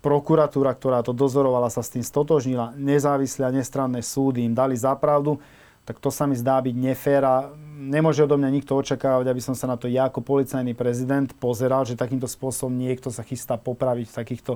prokuratúra, 0.00 0.72
ktorá 0.72 1.04
to 1.04 1.12
dozorovala, 1.12 1.68
sa 1.68 1.84
s 1.84 1.92
tým 1.92 2.00
stotožnila, 2.00 2.72
nezávislé 2.80 3.44
a 3.44 3.52
nestranné 3.52 4.00
súdy 4.00 4.48
im 4.48 4.56
dali 4.56 4.72
zapravdu, 4.72 5.36
tak 5.84 6.00
to 6.00 6.08
sa 6.08 6.24
mi 6.24 6.36
zdá 6.36 6.56
byť 6.60 6.76
nefér 6.76 7.22
a 7.24 7.36
nemôže 7.76 8.24
odo 8.24 8.40
mňa 8.40 8.50
nikto 8.52 8.72
očakávať, 8.76 9.26
aby 9.28 9.42
som 9.44 9.52
sa 9.52 9.68
na 9.68 9.76
to 9.76 9.92
ja 9.92 10.08
ako 10.08 10.24
policajný 10.24 10.72
prezident 10.72 11.28
pozeral, 11.36 11.84
že 11.84 12.00
takýmto 12.00 12.28
spôsobom 12.28 12.72
niekto 12.72 13.12
sa 13.12 13.20
chystá 13.20 13.60
popraviť 13.60 14.06
v 14.08 14.16
takýchto 14.16 14.52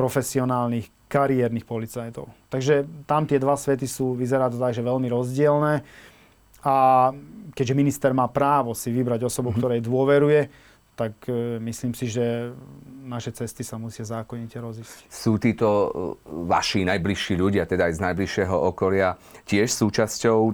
profesionálnych, 0.00 0.88
kariérnych 1.12 1.68
policajtov. 1.68 2.32
Takže 2.48 2.88
tam 3.04 3.28
tie 3.28 3.36
dva 3.36 3.60
svety 3.60 3.84
sú, 3.84 4.16
vyzerá 4.16 4.48
to 4.48 4.56
tak, 4.56 4.72
že 4.72 4.80
veľmi 4.80 5.12
rozdielne. 5.12 5.84
A 6.64 6.76
keďže 7.52 7.76
minister 7.76 8.10
má 8.16 8.24
právo 8.32 8.72
si 8.72 8.88
vybrať 8.88 9.28
osobu, 9.28 9.52
mm-hmm. 9.52 9.60
ktorej 9.60 9.80
dôveruje, 9.84 10.40
tak 11.00 11.32
e, 11.32 11.56
myslím 11.64 11.96
si, 11.96 12.12
že 12.12 12.52
naše 13.08 13.32
cesty 13.32 13.64
sa 13.64 13.80
musia 13.80 14.04
zákonite 14.04 14.60
rozísť. 14.60 15.08
Sú 15.08 15.40
títo 15.40 15.68
e, 15.72 15.88
vaši 16.44 16.84
najbližší 16.84 17.40
ľudia, 17.40 17.64
teda 17.64 17.88
aj 17.88 17.96
z 17.96 18.00
najbližšieho 18.04 18.52
okolia, 18.68 19.16
tiež 19.48 19.72
súčasťou 19.72 20.38
e, 20.44 20.52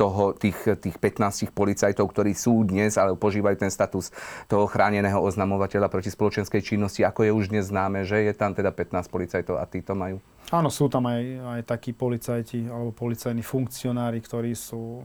toho, 0.00 0.24
tých, 0.32 0.80
tých 0.80 0.96
15 0.96 1.52
policajtov, 1.52 2.08
ktorí 2.08 2.32
sú 2.32 2.64
dnes, 2.64 2.96
ale 2.96 3.12
požívajú 3.20 3.60
ten 3.60 3.68
status 3.68 4.16
toho 4.48 4.64
chráneného 4.64 5.20
oznamovateľa 5.20 5.92
proti 5.92 6.08
spoločenskej 6.08 6.64
činnosti, 6.64 7.04
ako 7.04 7.28
je 7.28 7.32
už 7.36 7.52
dnes 7.52 7.68
známe, 7.68 8.08
že 8.08 8.24
je 8.24 8.32
tam 8.32 8.56
teda 8.56 8.72
15 8.72 9.12
policajtov 9.12 9.60
a 9.60 9.68
títo 9.68 9.92
majú? 9.92 10.24
Áno, 10.48 10.72
sú 10.72 10.88
tam 10.88 11.04
aj, 11.04 11.20
aj 11.60 11.60
takí 11.68 11.92
policajti 11.92 12.64
alebo 12.64 12.96
policajní 12.96 13.44
funkcionári, 13.44 14.24
ktorí 14.24 14.56
sú 14.56 15.04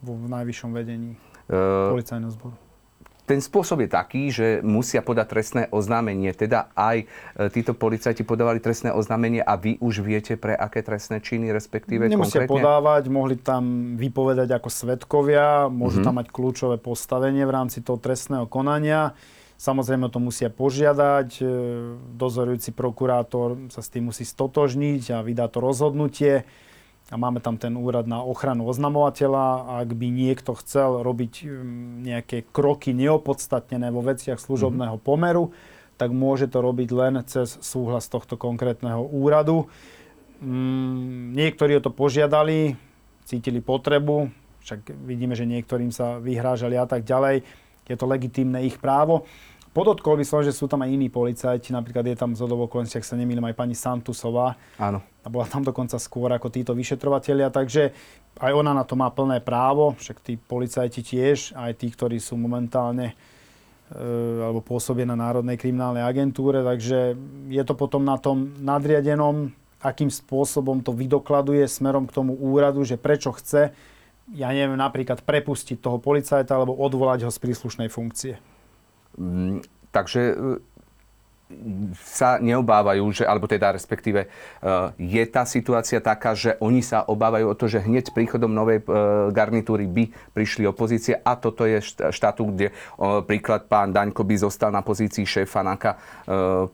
v 0.00 0.08
najvyššom 0.08 0.72
vedení 0.72 1.20
uh, 1.52 1.92
policajného 1.92 2.32
zboru 2.32 2.69
ten 3.30 3.38
spôsob 3.38 3.86
je 3.86 3.90
taký, 3.94 4.22
že 4.34 4.58
musia 4.66 5.06
podať 5.06 5.26
trestné 5.30 5.62
oznámenie. 5.70 6.34
Teda 6.34 6.66
aj 6.74 7.06
e, 7.38 7.46
títo 7.54 7.78
policajti 7.78 8.26
podávali 8.26 8.58
trestné 8.58 8.90
oznámenie 8.90 9.38
a 9.38 9.54
vy 9.54 9.78
už 9.78 10.02
viete 10.02 10.34
pre 10.34 10.58
aké 10.58 10.82
trestné 10.82 11.22
činy, 11.22 11.54
respektíve 11.54 12.10
Nemusia 12.10 12.42
konkrétne? 12.42 12.50
podávať, 12.50 13.02
mohli 13.06 13.38
tam 13.38 13.94
vypovedať 13.94 14.50
ako 14.50 14.66
svetkovia, 14.66 15.70
môžu 15.70 16.02
mm-hmm. 16.02 16.06
tam 16.10 16.18
mať 16.18 16.26
kľúčové 16.34 16.76
postavenie 16.82 17.46
v 17.46 17.54
rámci 17.54 17.86
toho 17.86 18.02
trestného 18.02 18.50
konania. 18.50 19.14
Samozrejme 19.62 20.10
to 20.10 20.18
musia 20.18 20.50
požiadať, 20.50 21.28
e, 21.38 21.42
dozorujúci 22.18 22.74
prokurátor 22.74 23.70
sa 23.70 23.78
s 23.78 23.94
tým 23.94 24.10
musí 24.10 24.26
stotožniť 24.26 25.14
a 25.14 25.22
vydá 25.22 25.46
to 25.46 25.62
rozhodnutie 25.62 26.42
a 27.10 27.14
máme 27.18 27.42
tam 27.42 27.58
ten 27.58 27.74
úrad 27.74 28.06
na 28.06 28.22
ochranu 28.22 28.70
oznamovateľa. 28.70 29.76
Ak 29.82 29.90
by 29.98 30.06
niekto 30.14 30.54
chcel 30.62 31.02
robiť 31.02 31.34
um, 31.42 31.50
nejaké 32.06 32.46
kroky 32.54 32.94
neopodstatnené 32.94 33.90
vo 33.90 34.00
veciach 34.06 34.38
služobného 34.38 34.96
mhm. 34.96 35.02
pomeru, 35.02 35.50
tak 35.98 36.14
môže 36.16 36.48
to 36.48 36.64
robiť 36.64 36.88
len 36.96 37.14
cez 37.28 37.60
súhlas 37.60 38.08
tohto 38.08 38.40
konkrétneho 38.40 39.04
úradu. 39.04 39.68
Mm, 40.40 41.36
niektorí 41.36 41.76
o 41.76 41.84
to 41.84 41.92
požiadali, 41.92 42.72
cítili 43.28 43.60
potrebu, 43.60 44.32
však 44.64 44.96
vidíme, 45.04 45.36
že 45.36 45.44
niektorým 45.44 45.92
sa 45.92 46.16
vyhrážali 46.16 46.80
a 46.80 46.88
tak 46.88 47.04
ďalej. 47.04 47.44
Je 47.84 47.96
to 47.98 48.08
legitímne 48.08 48.64
ich 48.64 48.80
právo. 48.80 49.28
Podotkol 49.70 50.18
by 50.18 50.26
som, 50.26 50.42
že 50.42 50.50
sú 50.50 50.66
tam 50.66 50.82
aj 50.82 50.90
iní 50.90 51.06
policajti, 51.06 51.70
napríklad 51.70 52.02
je 52.02 52.18
tam 52.18 52.34
z 52.34 52.42
okolností, 52.42 52.98
ak 52.98 53.06
sa 53.06 53.14
nemýlim, 53.14 53.46
aj 53.46 53.54
pani 53.54 53.78
Santusová. 53.78 54.58
Áno. 54.82 54.98
A 55.22 55.28
bola 55.30 55.46
tam 55.46 55.62
dokonca 55.62 55.94
skôr 56.02 56.26
ako 56.34 56.50
títo 56.50 56.74
vyšetrovatelia, 56.74 57.54
takže 57.54 57.94
aj 58.42 58.50
ona 58.50 58.74
na 58.74 58.82
to 58.82 58.98
má 58.98 59.06
plné 59.14 59.38
právo, 59.38 59.94
však 59.94 60.26
tí 60.26 60.34
policajti 60.34 61.06
tiež, 61.06 61.54
aj 61.54 61.78
tí, 61.78 61.86
ktorí 61.86 62.18
sú 62.18 62.34
momentálne 62.34 63.14
e, 63.14 64.02
alebo 64.42 64.58
pôsobia 64.58 65.06
na 65.06 65.14
Národnej 65.14 65.54
kriminálnej 65.54 66.02
agentúre, 66.02 66.66
takže 66.66 67.14
je 67.46 67.62
to 67.62 67.78
potom 67.78 68.02
na 68.02 68.18
tom 68.18 68.50
nadriadenom, 68.58 69.54
akým 69.78 70.10
spôsobom 70.10 70.82
to 70.82 70.90
vydokladuje 70.90 71.62
smerom 71.70 72.10
k 72.10 72.16
tomu 72.18 72.34
úradu, 72.34 72.82
že 72.82 72.98
prečo 72.98 73.30
chce, 73.38 73.70
ja 74.34 74.50
neviem, 74.50 74.74
napríklad 74.74 75.22
prepustiť 75.22 75.78
toho 75.78 76.02
policajta 76.02 76.58
alebo 76.58 76.74
odvolať 76.74 77.22
ho 77.22 77.30
z 77.30 77.38
príslušnej 77.38 77.86
funkcie. 77.86 78.49
Mm, 79.20 79.60
takže 79.92 80.32
e, 80.32 80.34
sa 82.00 82.40
neobávajú, 82.40 83.04
že, 83.12 83.28
alebo 83.28 83.44
teda 83.44 83.76
respektíve 83.76 84.24
e, 84.24 84.28
je 84.96 85.24
tá 85.28 85.44
situácia 85.44 86.00
taká, 86.00 86.32
že 86.32 86.56
oni 86.56 86.80
sa 86.80 87.04
obávajú 87.04 87.52
o 87.52 87.58
to, 87.58 87.68
že 87.68 87.84
hneď 87.84 88.16
príchodom 88.16 88.48
novej 88.48 88.80
e, 88.80 88.84
garnitúry 89.28 89.84
by 89.84 90.08
prišli 90.32 90.64
opozície 90.64 91.20
a 91.20 91.36
toto 91.36 91.68
je 91.68 91.84
štátu, 92.08 92.48
kde 92.48 92.72
príklad 93.28 93.68
pán 93.68 93.92
Daňko 93.92 94.24
by 94.24 94.40
zostal 94.40 94.72
na 94.72 94.80
pozícii 94.80 95.28
šéfa 95.28 95.60
NAKA 95.60 95.92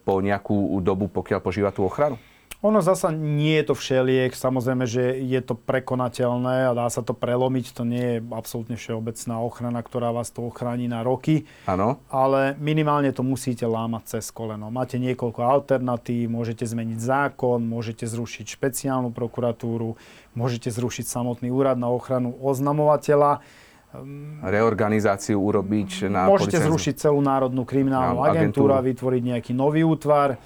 po 0.07 0.15
nejakú 0.23 0.79
dobu, 0.85 1.11
pokiaľ 1.11 1.41
požíva 1.43 1.75
tú 1.75 1.83
ochranu? 1.83 2.15
Ono 2.65 2.81
zasa 2.81 3.13
nie 3.13 3.61
je 3.61 3.69
to 3.69 3.75
všeliek, 3.77 4.33
samozrejme, 4.33 4.89
že 4.89 5.21
je 5.21 5.41
to 5.45 5.53
prekonateľné 5.53 6.73
a 6.73 6.73
dá 6.73 6.89
sa 6.89 7.05
to 7.05 7.13
prelomiť, 7.13 7.77
to 7.77 7.85
nie 7.85 8.17
je 8.17 8.19
absolútne 8.33 8.81
všeobecná 8.81 9.45
ochrana, 9.45 9.81
ktorá 9.85 10.09
vás 10.09 10.33
to 10.33 10.49
ochráni 10.49 10.89
na 10.89 11.05
roky. 11.05 11.45
Áno. 11.69 12.01
Ale 12.09 12.57
minimálne 12.57 13.13
to 13.13 13.21
musíte 13.21 13.69
lámať 13.69 14.17
cez 14.17 14.33
koleno. 14.33 14.73
Máte 14.73 14.97
niekoľko 14.97 15.45
alternatív, 15.45 16.33
môžete 16.33 16.65
zmeniť 16.65 16.97
zákon, 16.97 17.61
môžete 17.61 18.09
zrušiť 18.09 18.57
špeciálnu 18.57 19.13
prokuratúru, 19.13 20.01
môžete 20.33 20.73
zrušiť 20.73 21.05
samotný 21.05 21.53
úrad 21.53 21.77
na 21.77 21.93
ochranu 21.93 22.33
oznamovateľa 22.41 23.45
reorganizáciu 24.45 25.41
urobiť 25.41 26.09
na 26.09 26.29
Môžete 26.29 26.57
policajnú... 26.57 26.69
zrušiť 26.73 26.95
celú 27.01 27.21
Národnú 27.21 27.69
kriminálnu 27.69 28.21
agentúru 28.25 28.77
a 28.77 28.85
vytvoriť 28.85 29.23
nejaký 29.23 29.53
nový 29.57 29.85
útvar 29.85 30.37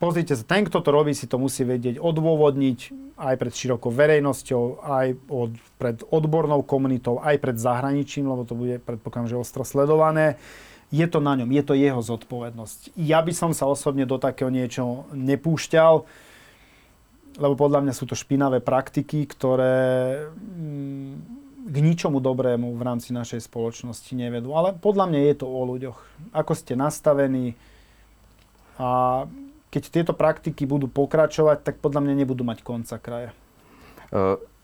pozrite 0.00 0.32
sa, 0.32 0.42
ten, 0.42 0.64
kto 0.64 0.80
to 0.80 0.90
robí, 0.90 1.12
si 1.12 1.28
to 1.28 1.36
musí 1.36 1.62
vedieť 1.62 2.00
odôvodniť 2.00 2.78
aj 3.20 3.34
pred 3.36 3.52
širokou 3.52 3.92
verejnosťou, 3.92 4.80
aj 4.80 5.06
od, 5.28 5.52
pred 5.76 6.00
odbornou 6.08 6.64
komunitou, 6.64 7.20
aj 7.20 7.36
pred 7.36 7.60
zahraničím, 7.60 8.24
lebo 8.24 8.48
to 8.48 8.56
bude, 8.56 8.80
predpokladám, 8.80 9.36
že 9.36 9.36
ostro 9.36 9.62
sledované. 9.62 10.40
Je 10.90 11.04
to 11.06 11.22
na 11.22 11.38
ňom, 11.38 11.52
je 11.52 11.62
to 11.62 11.78
jeho 11.78 12.00
zodpovednosť. 12.02 12.96
Ja 12.98 13.22
by 13.22 13.30
som 13.30 13.52
sa 13.54 13.68
osobne 13.68 14.08
do 14.08 14.18
takého 14.18 14.50
niečo 14.50 15.06
nepúšťal, 15.14 16.02
lebo 17.38 17.54
podľa 17.54 17.86
mňa 17.86 17.94
sú 17.94 18.10
to 18.10 18.18
špinavé 18.18 18.58
praktiky, 18.58 19.22
ktoré 19.22 19.78
mm, 20.34 21.12
k 21.70 21.76
ničomu 21.78 22.18
dobrému 22.18 22.74
v 22.74 22.82
rámci 22.82 23.14
našej 23.14 23.46
spoločnosti 23.46 24.10
nevedú. 24.18 24.50
Ale 24.58 24.74
podľa 24.74 25.06
mňa 25.06 25.20
je 25.30 25.34
to 25.38 25.46
o 25.46 25.62
ľuďoch. 25.62 25.98
Ako 26.34 26.58
ste 26.58 26.74
nastavení 26.74 27.54
a 28.80 29.22
keď 29.70 29.82
tieto 29.88 30.12
praktiky 30.12 30.66
budú 30.66 30.90
pokračovať, 30.90 31.62
tak 31.62 31.74
podľa 31.78 32.02
mňa 32.02 32.14
nebudú 32.26 32.42
mať 32.42 32.66
konca 32.66 32.98
kraja. 32.98 33.30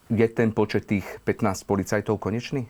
Je 0.07 0.27
ten 0.31 0.51
počet 0.51 0.87
tých 0.87 1.07
15 1.23 1.67
policajtov 1.67 2.19
konečný? 2.19 2.67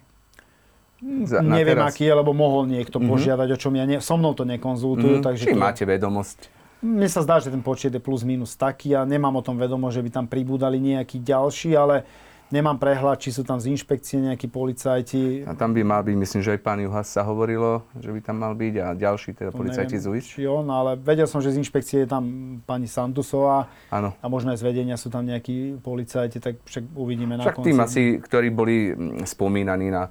Za, 1.29 1.45
Neviem, 1.45 1.77
teraz? 1.77 1.93
aký 1.93 2.09
je, 2.09 2.15
lebo 2.17 2.33
mohol 2.33 2.65
niekto 2.65 2.97
mm-hmm. 2.97 3.13
požiadať, 3.13 3.49
o 3.53 3.59
čom 3.61 3.73
ja 3.77 3.85
ne, 3.85 4.01
so 4.01 4.17
mnou 4.17 4.33
to 4.33 4.49
nekonzultujú. 4.49 5.21
Mm, 5.21 5.25
takže 5.25 5.45
či 5.45 5.53
to... 5.53 5.61
máte 5.61 5.85
vedomosť? 5.85 6.49
Mne 6.81 7.09
sa 7.09 7.21
zdá, 7.21 7.37
že 7.37 7.53
ten 7.53 7.61
počet 7.61 7.93
je 7.93 8.01
plus 8.01 8.25
minus 8.25 8.57
taký 8.57 8.97
a 8.97 9.05
nemám 9.05 9.37
o 9.37 9.45
tom 9.45 9.61
vedomo, 9.61 9.93
že 9.93 10.01
by 10.01 10.11
tam 10.13 10.27
pribúdali 10.29 10.81
nejakí 10.81 11.21
ďalší, 11.21 11.77
ale 11.77 12.09
Nemám 12.47 12.79
prehľad, 12.79 13.19
či 13.19 13.35
sú 13.35 13.43
tam 13.43 13.59
z 13.59 13.75
inšpekcie 13.75 14.23
nejakí 14.23 14.47
policajti. 14.47 15.43
A 15.43 15.59
tam 15.59 15.75
by 15.75 15.83
mal 15.83 16.07
byť, 16.07 16.15
myslím, 16.15 16.41
že 16.47 16.55
aj 16.55 16.61
pán 16.63 16.79
Juhas 16.79 17.11
sa 17.11 17.27
hovorilo, 17.27 17.83
že 17.99 18.15
by 18.15 18.21
tam 18.23 18.39
mal 18.39 18.55
byť 18.55 18.75
a 18.87 18.87
ďalší 18.95 19.35
teda 19.35 19.51
to 19.51 19.59
policajti 19.59 19.99
z 19.99 20.07
UIS. 20.07 20.27
Či 20.31 20.47
on, 20.47 20.71
ale 20.71 20.95
vedel 20.95 21.27
som, 21.27 21.43
že 21.43 21.51
z 21.51 21.67
inšpekcie 21.67 22.07
je 22.07 22.09
tam 22.09 22.23
pani 22.63 22.87
Santusová 22.87 23.67
Áno. 23.91 24.15
a 24.23 24.27
možno 24.31 24.55
aj 24.55 24.63
z 24.63 24.65
vedenia 24.71 24.95
sú 24.95 25.11
tam 25.11 25.27
nejakí 25.27 25.83
policajti, 25.83 26.39
tak 26.39 26.63
však 26.63 26.95
uvidíme 26.95 27.35
však 27.35 27.51
na 27.51 27.57
konci. 27.59 27.67
tým 27.67 27.79
asi, 27.83 28.03
ktorí 28.23 28.49
boli 28.55 28.95
mm, 28.95 29.27
spomínaní 29.27 29.91
na 29.91 30.07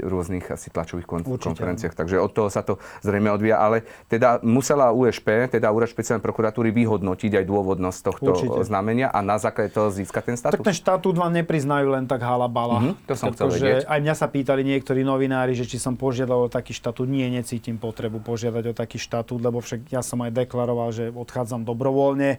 rôznych 0.00 0.44
asi 0.52 0.68
tlačových 0.68 1.06
kon- 1.08 1.24
konferenciách. 1.24 1.96
Takže 1.96 2.20
od 2.20 2.32
toho 2.32 2.48
sa 2.52 2.60
to 2.62 2.76
zrejme 3.00 3.32
odvíja. 3.32 3.60
Ale 3.60 3.84
teda 4.06 4.44
musela 4.44 4.92
USP, 4.92 5.48
teda 5.50 5.72
Úrad 5.72 5.88
špeciálnej 5.88 6.22
prokuratúry, 6.22 6.70
vyhodnotiť 6.72 7.42
aj 7.42 7.44
dôvodnosť 7.44 7.98
tohto 8.04 8.30
Určite. 8.36 8.60
znamenia 8.66 9.08
a 9.10 9.20
na 9.24 9.40
základe 9.40 9.72
toho 9.72 9.88
získať 9.88 10.32
ten 10.32 10.36
statút. 10.36 10.60
Tak 10.60 10.68
ten 10.68 10.76
štatút 10.76 11.16
vám 11.16 11.32
nepriznajú 11.32 11.92
len 11.92 12.04
tak 12.04 12.20
halabala. 12.22 12.80
Mm-hmm, 12.80 12.94
to 13.08 13.14
som 13.16 13.30
chcel 13.32 13.48
vedieť. 13.52 13.84
Aj 13.88 14.00
mňa 14.00 14.14
sa 14.14 14.26
pýtali 14.28 14.62
niektorí 14.62 15.02
novinári, 15.06 15.56
že 15.56 15.64
či 15.64 15.80
som 15.80 15.96
požiadal 15.96 16.46
o 16.46 16.52
taký 16.52 16.76
štatút. 16.76 17.08
Nie, 17.08 17.32
necítim 17.32 17.80
potrebu 17.80 18.20
požiadať 18.20 18.64
o 18.70 18.74
taký 18.74 19.00
štatút, 19.00 19.40
lebo 19.40 19.62
však 19.62 19.88
ja 19.92 20.04
som 20.04 20.20
aj 20.22 20.32
deklaroval, 20.44 20.90
že 20.92 21.08
odchádzam 21.12 21.64
dobrovoľne, 21.64 22.38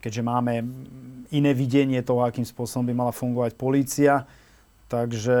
keďže 0.00 0.22
máme 0.22 0.64
iné 1.34 1.50
videnie 1.50 2.00
toho, 2.02 2.22
akým 2.22 2.46
spôsobom 2.46 2.86
by 2.86 2.94
mala 2.94 3.12
fungovať 3.12 3.52
polícia. 3.58 4.26
Takže 4.86 5.36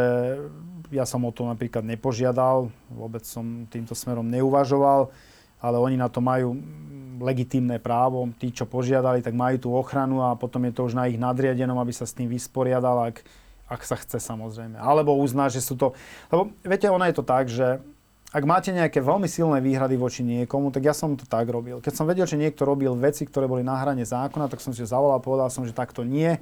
ja 0.90 1.04
som 1.06 1.22
o 1.22 1.30
to 1.30 1.46
napríklad 1.46 1.86
nepožiadal, 1.86 2.70
vôbec 2.90 3.22
som 3.26 3.66
týmto 3.70 3.94
smerom 3.94 4.26
neuvažoval, 4.26 5.10
ale 5.62 5.76
oni 5.78 5.96
na 5.98 6.10
to 6.10 6.18
majú 6.22 6.58
legitímne 7.22 7.78
právo. 7.80 8.28
Tí, 8.36 8.52
čo 8.52 8.68
požiadali, 8.68 9.24
tak 9.24 9.32
majú 9.32 9.56
tú 9.56 9.68
ochranu 9.72 10.22
a 10.22 10.36
potom 10.36 10.62
je 10.68 10.72
to 10.74 10.84
už 10.86 10.94
na 10.94 11.08
ich 11.08 11.16
nadriadenom, 11.16 11.78
aby 11.80 11.94
sa 11.94 12.04
s 12.04 12.14
tým 12.14 12.28
vysporiadal, 12.28 13.10
ak, 13.10 13.24
ak 13.70 13.80
sa 13.82 13.96
chce 13.96 14.20
samozrejme. 14.20 14.76
Alebo 14.76 15.16
uzná, 15.16 15.48
že 15.48 15.64
sú 15.64 15.78
to... 15.78 15.96
Lebo 16.28 16.52
viete, 16.60 16.90
ono 16.90 17.06
je 17.08 17.16
to 17.16 17.24
tak, 17.24 17.48
že 17.48 17.80
ak 18.34 18.44
máte 18.44 18.68
nejaké 18.74 19.00
veľmi 19.00 19.30
silné 19.30 19.64
výhrady 19.64 19.96
voči 19.96 20.20
niekomu, 20.26 20.68
tak 20.74 20.84
ja 20.84 20.92
som 20.92 21.16
to 21.16 21.24
tak 21.24 21.48
robil. 21.48 21.80
Keď 21.80 21.94
som 21.94 22.04
vedel, 22.04 22.28
že 22.28 22.36
niekto 22.36 22.68
robil 22.68 22.92
veci, 22.98 23.24
ktoré 23.24 23.48
boli 23.48 23.64
na 23.64 23.80
hrane 23.80 24.04
zákona, 24.04 24.50
tak 24.50 24.60
som 24.60 24.76
si 24.76 24.84
zavolal 24.84 25.16
a 25.16 25.24
povedal 25.24 25.48
som, 25.48 25.64
že 25.64 25.72
takto 25.72 26.04
nie 26.04 26.36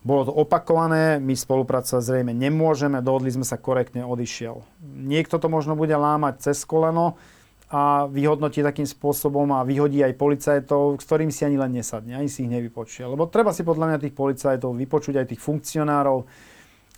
bolo 0.00 0.22
to 0.24 0.32
opakované, 0.32 1.20
my 1.20 1.36
spolupracovať 1.36 2.00
zrejme 2.00 2.32
nemôžeme, 2.32 3.04
dohodli 3.04 3.36
sme 3.36 3.44
sa 3.44 3.60
korektne, 3.60 4.00
odišiel. 4.08 4.64
Niekto 4.80 5.36
to 5.36 5.52
možno 5.52 5.76
bude 5.76 5.92
lámať 5.92 6.50
cez 6.50 6.64
koleno 6.64 7.20
a 7.68 8.08
vyhodnotí 8.08 8.64
takým 8.64 8.88
spôsobom 8.88 9.52
a 9.52 9.62
vyhodí 9.62 10.00
aj 10.00 10.16
policajtov, 10.16 10.98
s 10.98 11.04
ktorými 11.04 11.30
si 11.30 11.44
ani 11.44 11.60
len 11.60 11.76
nesadne, 11.76 12.16
ani 12.16 12.32
si 12.32 12.48
ich 12.48 12.50
nevypočuje. 12.50 13.04
Lebo 13.06 13.28
treba 13.28 13.52
si 13.52 13.60
podľa 13.60 13.92
mňa 13.92 13.98
tých 14.02 14.16
policajtov 14.16 14.72
vypočuť 14.72 15.20
aj 15.20 15.26
tých 15.36 15.40
funkcionárov, 15.44 16.24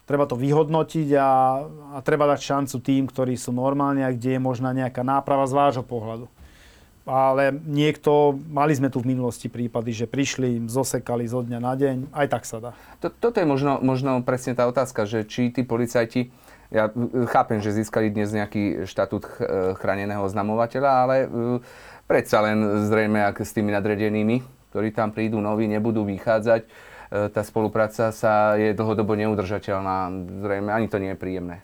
treba 0.07 0.25
to 0.31 0.39
vyhodnotiť 0.39 1.09
a, 1.19 1.31
a 1.93 1.99
treba 2.07 2.31
dať 2.31 2.41
šancu 2.41 2.77
tým, 2.87 3.11
ktorí 3.11 3.35
sú 3.35 3.51
normálni 3.51 4.07
a 4.07 4.15
kde 4.15 4.39
je 4.39 4.41
možná 4.41 4.71
nejaká 4.71 5.03
náprava 5.03 5.45
z 5.51 5.59
vášho 5.59 5.85
pohľadu 5.85 6.31
ale 7.03 7.51
niekto, 7.67 8.39
mali 8.47 8.79
sme 8.79 8.87
tu 8.87 9.03
v 9.03 9.11
minulosti 9.11 9.51
prípady, 9.51 9.91
že 9.91 10.07
prišli, 10.07 10.71
zosekali 10.71 11.27
zo 11.27 11.43
dňa 11.43 11.59
na 11.59 11.75
deň, 11.75 11.97
aj 12.15 12.27
tak 12.31 12.43
sa 12.47 12.59
dá. 12.63 12.71
Toto 13.03 13.37
je 13.43 13.47
možno, 13.47 13.83
možno 13.83 14.23
presne 14.23 14.55
tá 14.55 14.71
otázka, 14.71 15.03
že 15.07 15.27
či 15.27 15.51
tí 15.51 15.67
policajti, 15.67 16.31
ja 16.73 16.89
chápem, 17.29 17.61
že 17.61 17.77
získali 17.77 18.09
dnes 18.09 18.33
nejaký 18.33 18.89
štatút 18.89 19.29
chráneného 19.77 20.25
oznamovateľa, 20.25 20.91
ale 21.05 21.17
e, 21.21 21.27
predsa 22.09 22.41
len 22.41 22.89
zrejme, 22.89 23.21
ak 23.29 23.45
s 23.45 23.53
tými 23.53 23.69
nadredenými, 23.77 24.41
ktorí 24.73 24.89
tam 24.97 25.13
prídu 25.13 25.37
noví, 25.37 25.69
nebudú 25.69 26.09
vychádzať, 26.09 26.65
e, 26.65 26.69
tá 27.29 27.45
spolupráca 27.45 28.09
sa 28.09 28.57
je 28.57 28.73
dlhodobo 28.73 29.13
neudržateľná. 29.21 30.09
Zrejme 30.41 30.73
ani 30.73 30.89
to 30.89 30.97
nie 30.97 31.13
je 31.13 31.21
príjemné. 31.21 31.61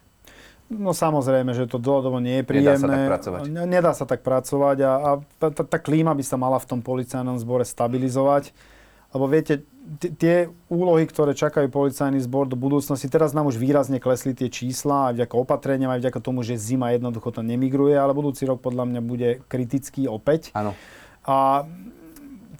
No 0.68 0.92
samozrejme, 0.92 1.56
že 1.56 1.64
to 1.64 1.80
dlhodobo 1.80 2.20
nie 2.20 2.40
je 2.40 2.44
príjemné. 2.44 2.76
Nedá 2.76 2.84
sa 2.84 2.88
tak 2.92 3.08
pracovať. 3.08 3.40
Nedá 3.48 3.92
sa 3.96 4.04
tak 4.04 4.20
pracovať 4.20 4.76
a, 4.84 4.92
a 4.92 5.10
tá, 5.40 5.64
tá, 5.64 5.78
klíma 5.80 6.12
by 6.12 6.24
sa 6.24 6.36
mala 6.36 6.60
v 6.60 6.68
tom 6.68 6.80
policajnom 6.84 7.40
zbore 7.40 7.64
stabilizovať. 7.64 8.52
Lebo 9.16 9.24
viete, 9.24 9.64
t- 9.96 10.12
tie 10.12 10.52
úlohy, 10.68 11.08
ktoré 11.08 11.32
čakajú 11.32 11.72
policajný 11.72 12.20
zbor 12.20 12.44
do 12.44 12.60
budúcnosti, 12.60 13.08
teraz 13.08 13.32
nám 13.32 13.48
už 13.48 13.56
výrazne 13.56 13.96
klesli 13.96 14.36
tie 14.36 14.52
čísla, 14.52 15.08
aj 15.08 15.24
vďaka 15.24 15.34
opatreniam, 15.40 15.88
aj 15.88 16.04
vďaka 16.04 16.20
tomu, 16.20 16.44
že 16.44 16.60
zima 16.60 16.92
jednoducho 16.92 17.32
to 17.32 17.40
nemigruje, 17.40 17.96
ale 17.96 18.12
budúci 18.12 18.44
rok 18.44 18.60
podľa 18.60 18.84
mňa 18.84 19.00
bude 19.00 19.28
kritický 19.48 20.04
opäť. 20.04 20.52
Áno. 20.52 20.76
A 21.24 21.64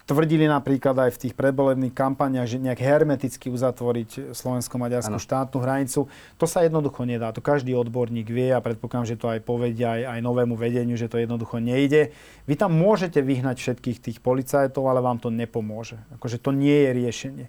tvrdili 0.09 0.49
napríklad 0.49 0.97
aj 0.97 1.11
v 1.13 1.21
tých 1.21 1.33
predvolebných 1.37 1.93
kampaniach, 1.93 2.49
že 2.49 2.57
nejak 2.57 2.81
hermeticky 2.81 3.53
uzatvoriť 3.53 4.33
slovensko-maďarskú 4.33 5.21
štátnu 5.21 5.61
hranicu. 5.61 6.09
To 6.41 6.45
sa 6.49 6.65
jednoducho 6.65 7.05
nedá. 7.05 7.29
To 7.29 7.45
každý 7.45 7.77
odborník 7.77 8.25
vie 8.25 8.49
a 8.49 8.57
predpokladám, 8.57 9.13
že 9.13 9.21
to 9.21 9.29
aj 9.29 9.45
povedia 9.45 10.01
aj, 10.01 10.17
aj 10.17 10.19
novému 10.25 10.57
vedeniu, 10.57 10.97
že 10.97 11.05
to 11.05 11.21
jednoducho 11.21 11.61
nejde. 11.61 12.09
Vy 12.49 12.57
tam 12.57 12.73
môžete 12.73 13.21
vyhnať 13.21 13.61
všetkých 13.61 14.01
tých 14.01 14.17
policajtov, 14.25 14.89
ale 14.89 15.05
vám 15.05 15.21
to 15.21 15.29
nepomôže. 15.29 16.01
Akože 16.17 16.41
to 16.41 16.49
nie 16.49 16.89
je 16.89 16.91
riešenie. 16.97 17.45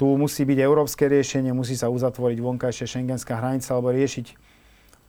Tu 0.00 0.08
musí 0.08 0.48
byť 0.48 0.58
európske 0.64 1.04
riešenie, 1.04 1.52
musí 1.52 1.76
sa 1.76 1.92
uzatvoriť 1.92 2.40
vonkajšia 2.40 2.88
šengenská 2.88 3.36
hranica 3.36 3.68
alebo 3.76 3.92
riešiť 3.92 4.49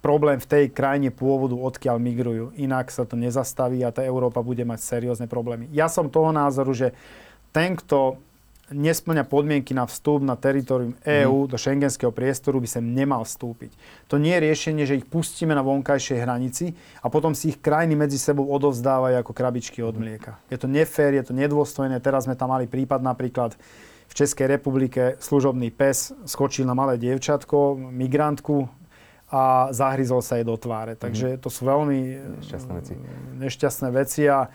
problém 0.01 0.41
v 0.41 0.49
tej 0.49 0.65
krajine 0.73 1.13
pôvodu, 1.13 1.53
odkiaľ 1.53 2.01
migrujú. 2.01 2.45
Inak 2.57 2.89
sa 2.89 3.05
to 3.05 3.13
nezastaví 3.15 3.85
a 3.85 3.93
tá 3.93 4.01
Európa 4.01 4.41
bude 4.41 4.65
mať 4.65 4.81
seriózne 4.81 5.29
problémy. 5.29 5.69
Ja 5.71 5.87
som 5.87 6.09
toho 6.09 6.33
názoru, 6.33 6.73
že 6.73 6.97
ten, 7.53 7.77
kto 7.77 8.17
nesplňa 8.71 9.27
podmienky 9.27 9.75
na 9.75 9.83
vstup 9.83 10.23
na 10.23 10.39
teritorium 10.39 10.95
EÚ 11.03 11.45
mm. 11.45 11.49
do 11.51 11.57
šengenského 11.59 12.09
priestoru, 12.09 12.63
by 12.63 12.67
sem 12.71 12.83
nemal 12.83 13.27
vstúpiť. 13.27 13.75
To 14.07 14.15
nie 14.15 14.31
je 14.31 14.43
riešenie, 14.47 14.83
že 14.87 14.97
ich 15.03 15.05
pustíme 15.05 15.51
na 15.51 15.61
vonkajšej 15.61 16.23
hranici 16.23 16.71
a 17.03 17.11
potom 17.11 17.35
si 17.35 17.51
ich 17.51 17.59
krajiny 17.59 17.99
medzi 17.99 18.15
sebou 18.15 18.47
odovzdávajú 18.47 19.19
ako 19.19 19.31
krabičky 19.35 19.83
od 19.83 19.99
mlieka. 19.99 20.39
Je 20.47 20.57
to 20.57 20.71
nefér, 20.71 21.19
je 21.19 21.27
to 21.27 21.33
nedôstojné. 21.35 21.99
Teraz 21.99 22.25
sme 22.25 22.39
tam 22.39 22.55
mali 22.55 22.65
prípad 22.65 23.03
napríklad 23.03 23.59
v 24.07 24.13
Českej 24.15 24.47
republike 24.47 25.19
služobný 25.19 25.71
pes 25.71 26.15
skočil 26.27 26.67
na 26.67 26.75
malé 26.75 26.99
dievčatko, 26.99 27.75
migrantku, 27.75 28.80
a 29.31 29.71
zahryzol 29.71 30.19
sa 30.19 30.35
jej 30.37 30.45
do 30.45 30.59
tváre. 30.59 30.99
Takže 30.99 31.35
mhm. 31.35 31.39
to 31.39 31.49
sú 31.49 31.63
veľmi 31.63 31.99
nešťastné 32.43 32.71
veci. 32.75 32.93
Nešťastné 33.39 33.87
veci 33.95 34.21
a 34.27 34.51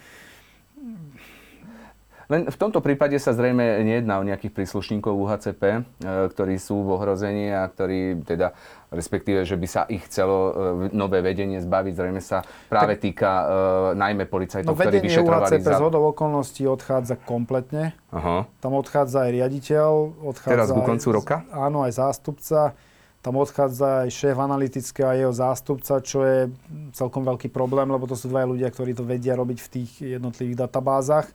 len 2.26 2.50
v 2.50 2.58
tomto 2.58 2.82
prípade 2.82 3.14
sa 3.22 3.30
zrejme 3.30 3.86
nejedná 3.86 4.18
o 4.18 4.26
nejakých 4.26 4.50
príslušníkov 4.50 5.14
UHCP, 5.14 5.62
e, 5.62 5.80
ktorí 6.26 6.58
sú 6.58 6.82
v 6.82 6.98
ohrození 6.98 7.54
a 7.54 7.70
ktorí 7.70 8.26
teda, 8.26 8.50
respektíve, 8.90 9.46
že 9.46 9.54
by 9.54 9.66
sa 9.70 9.86
ich 9.86 10.02
chcelo 10.10 10.36
e, 10.36 10.52
nové 10.90 11.22
vedenie 11.22 11.62
zbaviť, 11.62 11.94
zrejme 11.94 12.18
sa 12.18 12.42
práve 12.66 12.98
týka 12.98 13.30
uh, 13.30 13.46
najmä 13.94 14.26
policajtov, 14.26 14.74
no, 14.74 14.78
ktorí 14.78 14.98
vyšetrovali 15.06 15.62
UHCP 15.62 15.66
za... 15.70 15.78
z 15.78 15.82
hodov 15.86 16.02
okolností 16.10 16.66
odchádza 16.66 17.14
kompletne. 17.22 17.94
Aha. 18.10 18.50
Tam 18.58 18.74
odchádza 18.74 19.26
aj 19.26 19.30
riaditeľ. 19.30 19.90
Odchádza 20.26 20.50
Teraz 20.50 20.68
ku 20.74 20.82
koncu 20.82 21.06
aj, 21.06 21.14
roka? 21.14 21.36
Áno, 21.54 21.86
aj 21.86 21.92
zástupca. 21.94 22.74
Tam 23.24 23.34
odchádza 23.42 24.06
aj 24.06 24.10
šéf 24.14 24.36
analytického 24.38 25.08
a 25.10 25.18
jeho 25.18 25.34
zástupca, 25.34 25.98
čo 25.98 26.22
je 26.22 26.46
celkom 26.94 27.26
veľký 27.26 27.50
problém, 27.50 27.90
lebo 27.90 28.06
to 28.06 28.14
sú 28.14 28.30
dva 28.30 28.46
ľudia, 28.46 28.70
ktorí 28.70 28.94
to 28.94 29.02
vedia 29.02 29.34
robiť 29.34 29.58
v 29.58 29.70
tých 29.72 29.90
jednotlivých 30.20 30.68
databázach. 30.68 31.26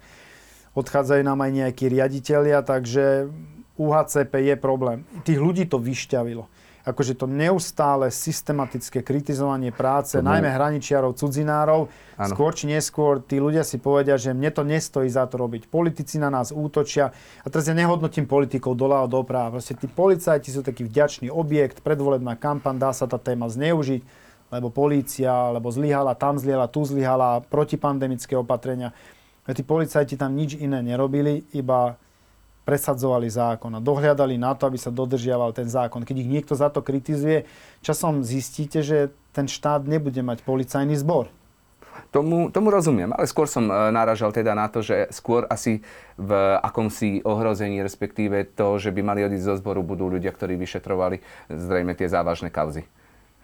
Odchádzajú 0.72 1.22
nám 1.28 1.44
aj 1.44 1.52
nejakí 1.52 1.92
riaditeľia, 1.92 2.64
takže 2.64 3.28
UHCP 3.76 4.34
je 4.52 4.56
problém. 4.56 5.04
Tých 5.28 5.40
ľudí 5.42 5.68
to 5.68 5.84
vyšťavilo 5.84 6.61
akože 6.82 7.14
to 7.14 7.30
neustále 7.30 8.10
systematické 8.10 9.06
kritizovanie 9.06 9.70
práce, 9.70 10.18
to 10.18 10.26
najmä 10.26 10.50
hraničiarov, 10.50 11.14
cudzinárov, 11.14 11.88
ano. 11.88 12.30
skôr 12.34 12.52
či 12.58 12.66
neskôr 12.70 13.22
tí 13.22 13.38
ľudia 13.38 13.62
si 13.62 13.78
povedia, 13.78 14.18
že 14.18 14.34
mne 14.34 14.50
to 14.50 14.66
nestojí 14.66 15.10
za 15.10 15.30
to 15.30 15.38
robiť. 15.38 15.70
Politici 15.70 16.18
na 16.18 16.34
nás 16.34 16.50
útočia. 16.50 17.14
A 17.42 17.48
teraz 17.54 17.70
ja 17.70 17.78
nehodnotím 17.78 18.26
politikov 18.26 18.74
doľava 18.78 19.06
doprava. 19.06 19.62
Proste 19.62 19.78
tí 19.78 19.86
policajti 19.86 20.50
sú 20.50 20.66
taký 20.66 20.86
vďačný 20.90 21.30
objekt, 21.30 21.86
predvolebná 21.86 22.34
kampaň, 22.38 22.82
dá 22.82 22.92
sa 22.94 23.06
tá 23.06 23.22
téma 23.22 23.46
zneužiť, 23.46 24.02
lebo 24.52 24.68
polícia, 24.74 25.54
lebo 25.54 25.72
zlyhala, 25.72 26.18
tam 26.18 26.36
zlyhala, 26.36 26.68
tu 26.68 26.84
zlyhala, 26.84 27.46
protipandemické 27.48 28.36
opatrenia. 28.36 28.92
A 29.48 29.58
tí 29.58 29.66
policajti 29.66 30.20
tam 30.20 30.38
nič 30.38 30.58
iné 30.60 30.86
nerobili, 30.86 31.46
iba 31.56 31.98
presadzovali 32.72 33.28
zákon 33.28 33.76
a 33.76 33.84
dohľadali 33.84 34.40
na 34.40 34.56
to, 34.56 34.72
aby 34.72 34.80
sa 34.80 34.96
dodržiaval 34.96 35.52
ten 35.52 35.68
zákon. 35.68 36.08
Keď 36.08 36.24
ich 36.24 36.32
niekto 36.32 36.56
za 36.56 36.72
to 36.72 36.80
kritizuje, 36.80 37.44
časom 37.84 38.24
zistíte, 38.24 38.80
že 38.80 39.12
ten 39.36 39.52
štát 39.52 39.84
nebude 39.84 40.24
mať 40.24 40.40
policajný 40.48 40.96
zbor. 40.96 41.28
Tomu, 42.16 42.48
tomu 42.48 42.72
rozumiem, 42.72 43.12
ale 43.12 43.28
skôr 43.28 43.52
som 43.52 43.68
e, 43.68 43.72
náražal 43.92 44.32
teda 44.32 44.56
na 44.56 44.72
to, 44.72 44.80
že 44.80 45.12
skôr 45.12 45.44
asi 45.52 45.84
v 46.16 46.32
akomsi 46.64 47.20
ohrození, 47.28 47.84
respektíve 47.84 48.48
to, 48.56 48.80
že 48.80 48.96
by 48.96 49.04
mali 49.04 49.28
odísť 49.28 49.48
zo 49.52 49.56
zboru, 49.60 49.84
budú 49.84 50.08
ľudia, 50.08 50.32
ktorí 50.32 50.56
vyšetrovali 50.56 51.20
zrejme 51.52 51.92
tie 51.92 52.08
závažné 52.08 52.48
kauzy 52.52 52.88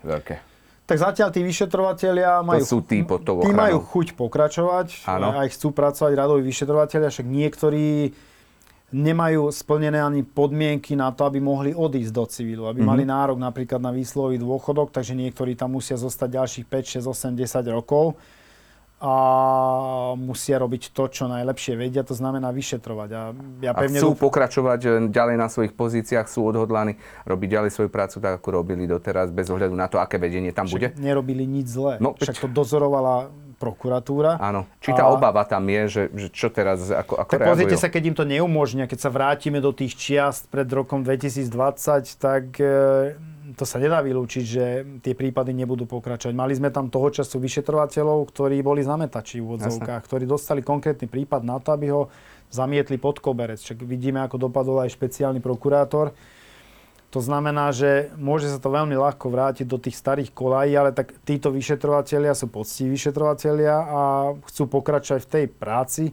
veľké. 0.08 0.40
Tak 0.88 0.98
zatiaľ 1.04 1.36
tí 1.36 1.44
vyšetrovateľia 1.44 2.48
majú, 2.48 2.64
sú 2.64 2.80
tí 2.80 3.04
tí 3.04 3.52
majú 3.52 3.84
chuť 3.84 4.16
pokračovať, 4.16 5.04
Áno. 5.04 5.36
aj 5.36 5.52
chcú 5.52 5.76
pracovať 5.76 6.16
radoví 6.16 6.48
vyšetrovateľia, 6.48 7.12
však 7.12 7.28
niektorí 7.28 8.16
nemajú 8.90 9.50
splnené 9.50 10.00
ani 10.00 10.24
podmienky 10.24 10.94
na 10.94 11.12
to, 11.12 11.26
aby 11.26 11.38
mohli 11.38 11.72
odísť 11.72 12.12
do 12.12 12.24
civilu, 12.26 12.64
aby 12.66 12.80
Mhm. 12.80 12.88
mali 12.88 13.04
nárok 13.04 13.36
napríklad 13.38 13.78
na 13.78 13.92
výslový 13.92 14.38
dôchodok, 14.38 14.90
takže 14.90 15.12
niektorí 15.14 15.54
tam 15.54 15.74
musia 15.74 15.96
zostať 15.96 16.30
ďalších 16.34 16.66
5, 16.66 16.88
6, 16.94 17.06
8, 17.06 17.36
10 17.36 17.68
rokov 17.68 18.16
a 18.98 19.14
musia 20.16 20.58
robiť 20.58 20.90
to, 20.90 21.06
čo 21.06 21.28
najlepšie 21.28 21.76
vedia, 21.76 22.02
to 22.02 22.12
znamená 22.12 22.50
vyšetrovať. 22.50 23.10
A 23.12 23.22
ja 23.62 23.72
A 23.72 23.78
pevne 23.78 23.94
chcú 23.94 24.10
dúfam- 24.10 24.26
pokračovať 24.26 24.80
e, 24.82 24.90
ďalej 25.08 25.36
na 25.36 25.48
svojich 25.48 25.72
pozíciách, 25.72 26.26
sú 26.26 26.42
odhodlaní 26.44 26.98
robiť 27.24 27.50
ďalej 27.52 27.72
svoju 27.72 27.90
prácu 27.90 28.18
tak, 28.18 28.42
ako 28.42 28.50
robili 28.56 28.84
doteraz, 28.84 29.30
bez 29.30 29.48
ohľadu 29.48 29.76
na 29.76 29.86
to, 29.86 30.00
aké 30.00 30.18
vedenie 30.18 30.50
tam 30.50 30.66
bude? 30.66 30.90
Však 30.90 30.98
nerobili 30.98 31.46
nič 31.46 31.68
zlé. 31.68 32.00
No, 32.00 32.16
Však 32.16 32.40
to 32.40 32.48
dozorovala 32.48 33.30
prokuratúra. 33.58 34.38
Áno. 34.38 34.70
Či 34.80 34.94
tá 34.94 35.06
A- 35.06 35.12
obava 35.12 35.44
tam 35.44 35.66
je, 35.66 35.82
že, 35.90 36.04
že 36.14 36.28
čo 36.32 36.48
teraz, 36.48 36.88
ako, 36.88 37.18
ako 37.18 37.32
Tak 37.34 37.40
reagujú? 37.42 37.52
pozrite 37.54 37.76
sa, 37.76 37.90
keď 37.90 38.04
im 38.06 38.16
to 38.16 38.24
neumožnia, 38.24 38.86
keď 38.86 39.00
sa 39.02 39.10
vrátime 39.10 39.60
do 39.60 39.74
tých 39.74 39.98
čiast 39.98 40.48
pred 40.48 40.70
rokom 40.70 41.02
2020, 41.02 41.50
tak 42.18 42.44
e, 42.58 43.18
to 43.54 43.66
sa 43.66 43.82
nedá 43.82 44.00
vylúčiť, 44.00 44.44
že 44.46 44.66
tie 45.02 45.18
prípady 45.18 45.52
nebudú 45.52 45.90
pokračovať. 45.90 46.34
Mali 46.38 46.54
sme 46.54 46.70
tam 46.70 46.88
toho 46.88 47.10
času 47.10 47.42
vyšetrovateľov, 47.42 48.30
ktorí 48.30 48.62
boli 48.62 48.86
zametači 48.86 49.42
v 49.42 49.58
úvodzovkách, 49.58 50.02
ktorí 50.06 50.30
dostali 50.30 50.62
konkrétny 50.62 51.10
prípad 51.10 51.42
na 51.42 51.58
to, 51.58 51.74
aby 51.74 51.90
ho 51.90 52.08
zamietli 52.48 52.96
pod 52.96 53.20
koberec. 53.20 53.60
Čak 53.60 53.84
vidíme, 53.84 54.24
ako 54.24 54.48
dopadol 54.48 54.86
aj 54.86 54.94
špeciálny 54.96 55.42
prokurátor. 55.42 56.16
To 57.16 57.24
znamená, 57.24 57.72
že 57.72 58.12
môže 58.20 58.52
sa 58.52 58.60
to 58.60 58.68
veľmi 58.68 58.92
ľahko 58.92 59.32
vrátiť 59.32 59.64
do 59.64 59.80
tých 59.80 59.96
starých 59.96 60.36
kolají, 60.36 60.76
ale 60.76 60.92
tak 60.92 61.16
títo 61.24 61.56
vyšetrovatelia 61.56 62.36
sú 62.36 62.52
poctiví 62.52 63.00
vyšetrovatelia 63.00 63.76
a 63.80 64.02
chcú 64.52 64.68
pokračovať 64.68 65.22
v 65.24 65.32
tej 65.32 65.46
práci, 65.48 66.06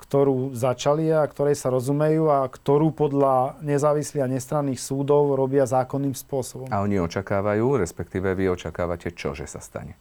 ktorú 0.00 0.56
začali 0.56 1.12
a 1.12 1.22
ktorej 1.28 1.54
sa 1.54 1.68
rozumejú 1.68 2.32
a 2.32 2.48
ktorú 2.48 2.96
podľa 2.96 3.60
nezávislých 3.60 4.24
a 4.24 4.32
nestranných 4.32 4.80
súdov 4.80 5.36
robia 5.36 5.68
zákonným 5.68 6.16
spôsobom. 6.16 6.72
A 6.72 6.80
oni 6.80 6.96
očakávajú, 6.98 7.78
respektíve 7.78 8.32
vy 8.32 8.50
očakávate 8.56 9.12
čo, 9.12 9.36
že 9.36 9.44
sa 9.44 9.60
stane? 9.60 10.00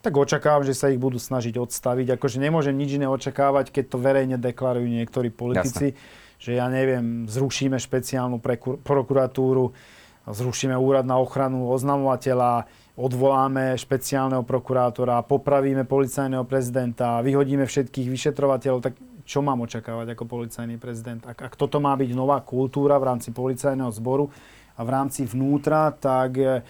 Tak 0.00 0.16
očakávam, 0.16 0.64
že 0.64 0.72
sa 0.72 0.88
ich 0.88 0.96
budú 0.96 1.20
snažiť 1.20 1.60
odstaviť. 1.60 2.16
Akože 2.16 2.40
nemôžem 2.40 2.72
nič 2.72 2.96
iné 2.96 3.04
očakávať, 3.04 3.68
keď 3.68 3.84
to 3.86 3.98
verejne 4.00 4.36
deklarujú 4.40 4.88
niektorí 4.88 5.28
politici, 5.28 5.92
že 6.40 6.56
ja 6.56 6.72
neviem, 6.72 7.28
zrušíme 7.28 7.76
špeciálnu 7.76 8.40
prokuratúru, 8.80 9.76
zrušíme 10.24 10.72
úrad 10.72 11.04
na 11.04 11.20
ochranu 11.20 11.68
oznamovateľa, 11.68 12.64
odvoláme 12.96 13.76
špeciálneho 13.76 14.40
prokurátora, 14.48 15.20
popravíme 15.28 15.84
policajného 15.84 16.48
prezidenta, 16.48 17.20
vyhodíme 17.20 17.68
všetkých 17.68 18.08
vyšetrovateľov, 18.08 18.80
tak 18.80 18.96
čo 19.28 19.44
mám 19.44 19.62
očakávať 19.62 20.16
ako 20.16 20.24
policajný 20.26 20.80
prezident? 20.80 21.22
Ak, 21.28 21.44
ak 21.44 21.54
toto 21.60 21.78
má 21.78 21.92
byť 21.94 22.10
nová 22.16 22.40
kultúra 22.40 22.96
v 22.96 23.14
rámci 23.14 23.30
policajného 23.30 23.92
zboru 23.92 24.32
a 24.74 24.80
v 24.82 24.90
rámci 24.90 25.28
vnútra, 25.28 25.92
tak 25.92 26.40
e, 26.40 26.64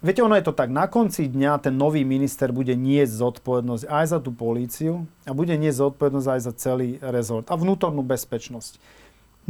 Viete, 0.00 0.24
ono 0.24 0.32
je 0.32 0.48
to 0.48 0.56
tak, 0.56 0.72
na 0.72 0.88
konci 0.88 1.28
dňa 1.28 1.60
ten 1.60 1.76
nový 1.76 2.08
minister 2.08 2.56
bude 2.56 2.72
niesť 2.72 3.20
zodpovednosť 3.20 3.84
aj 3.84 4.04
za 4.08 4.18
tú 4.24 4.32
políciu 4.32 5.04
a 5.28 5.36
bude 5.36 5.52
niesť 5.52 5.92
zodpovednosť 5.92 6.28
aj 6.32 6.40
za 6.40 6.52
celý 6.56 6.96
rezort 7.04 7.44
a 7.52 7.54
vnútornú 7.60 8.00
bezpečnosť. 8.00 8.80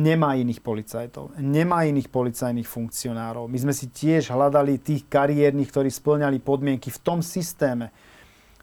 Nemá 0.00 0.32
iných 0.40 0.64
policajtov, 0.64 1.36
nemá 1.36 1.84
iných 1.84 2.08
policajných 2.08 2.64
funkcionárov. 2.64 3.44
My 3.52 3.58
sme 3.60 3.76
si 3.76 3.92
tiež 3.92 4.32
hľadali 4.32 4.80
tých 4.80 5.04
kariérnych, 5.04 5.68
ktorí 5.68 5.92
splňali 5.92 6.40
podmienky 6.40 6.88
v 6.88 7.02
tom 7.04 7.20
systéme. 7.20 7.92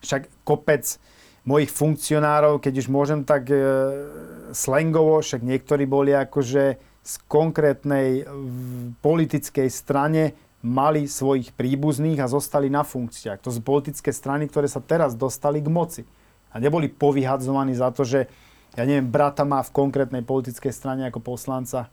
Však 0.02 0.42
kopec 0.42 0.98
mojich 1.46 1.70
funkcionárov, 1.70 2.58
keď 2.58 2.74
už 2.82 2.88
môžem 2.90 3.22
tak 3.22 3.54
e, 3.54 3.58
slangovo, 4.52 5.22
však 5.22 5.46
niektorí 5.46 5.86
boli 5.86 6.18
akože 6.18 6.64
z 7.08 7.14
konkrétnej 7.30 8.28
politickej 9.00 9.70
strane 9.72 10.36
mali 10.60 11.08
svojich 11.08 11.56
príbuzných 11.56 12.20
a 12.20 12.28
zostali 12.28 12.68
na 12.68 12.84
funkciách. 12.84 13.40
To 13.46 13.54
sú 13.54 13.64
politické 13.64 14.12
strany, 14.12 14.52
ktoré 14.52 14.68
sa 14.68 14.84
teraz 14.84 15.16
dostali 15.16 15.64
k 15.64 15.72
moci. 15.72 16.04
A 16.52 16.60
neboli 16.60 16.92
povyhadzovaní 16.92 17.80
za 17.80 17.96
to, 17.96 18.04
že 18.04 18.28
ja 18.78 18.84
neviem, 18.86 19.10
brata 19.10 19.42
má 19.42 19.66
v 19.66 19.74
konkrétnej 19.74 20.22
politickej 20.22 20.70
strane 20.70 21.10
ako 21.10 21.18
poslanca. 21.18 21.90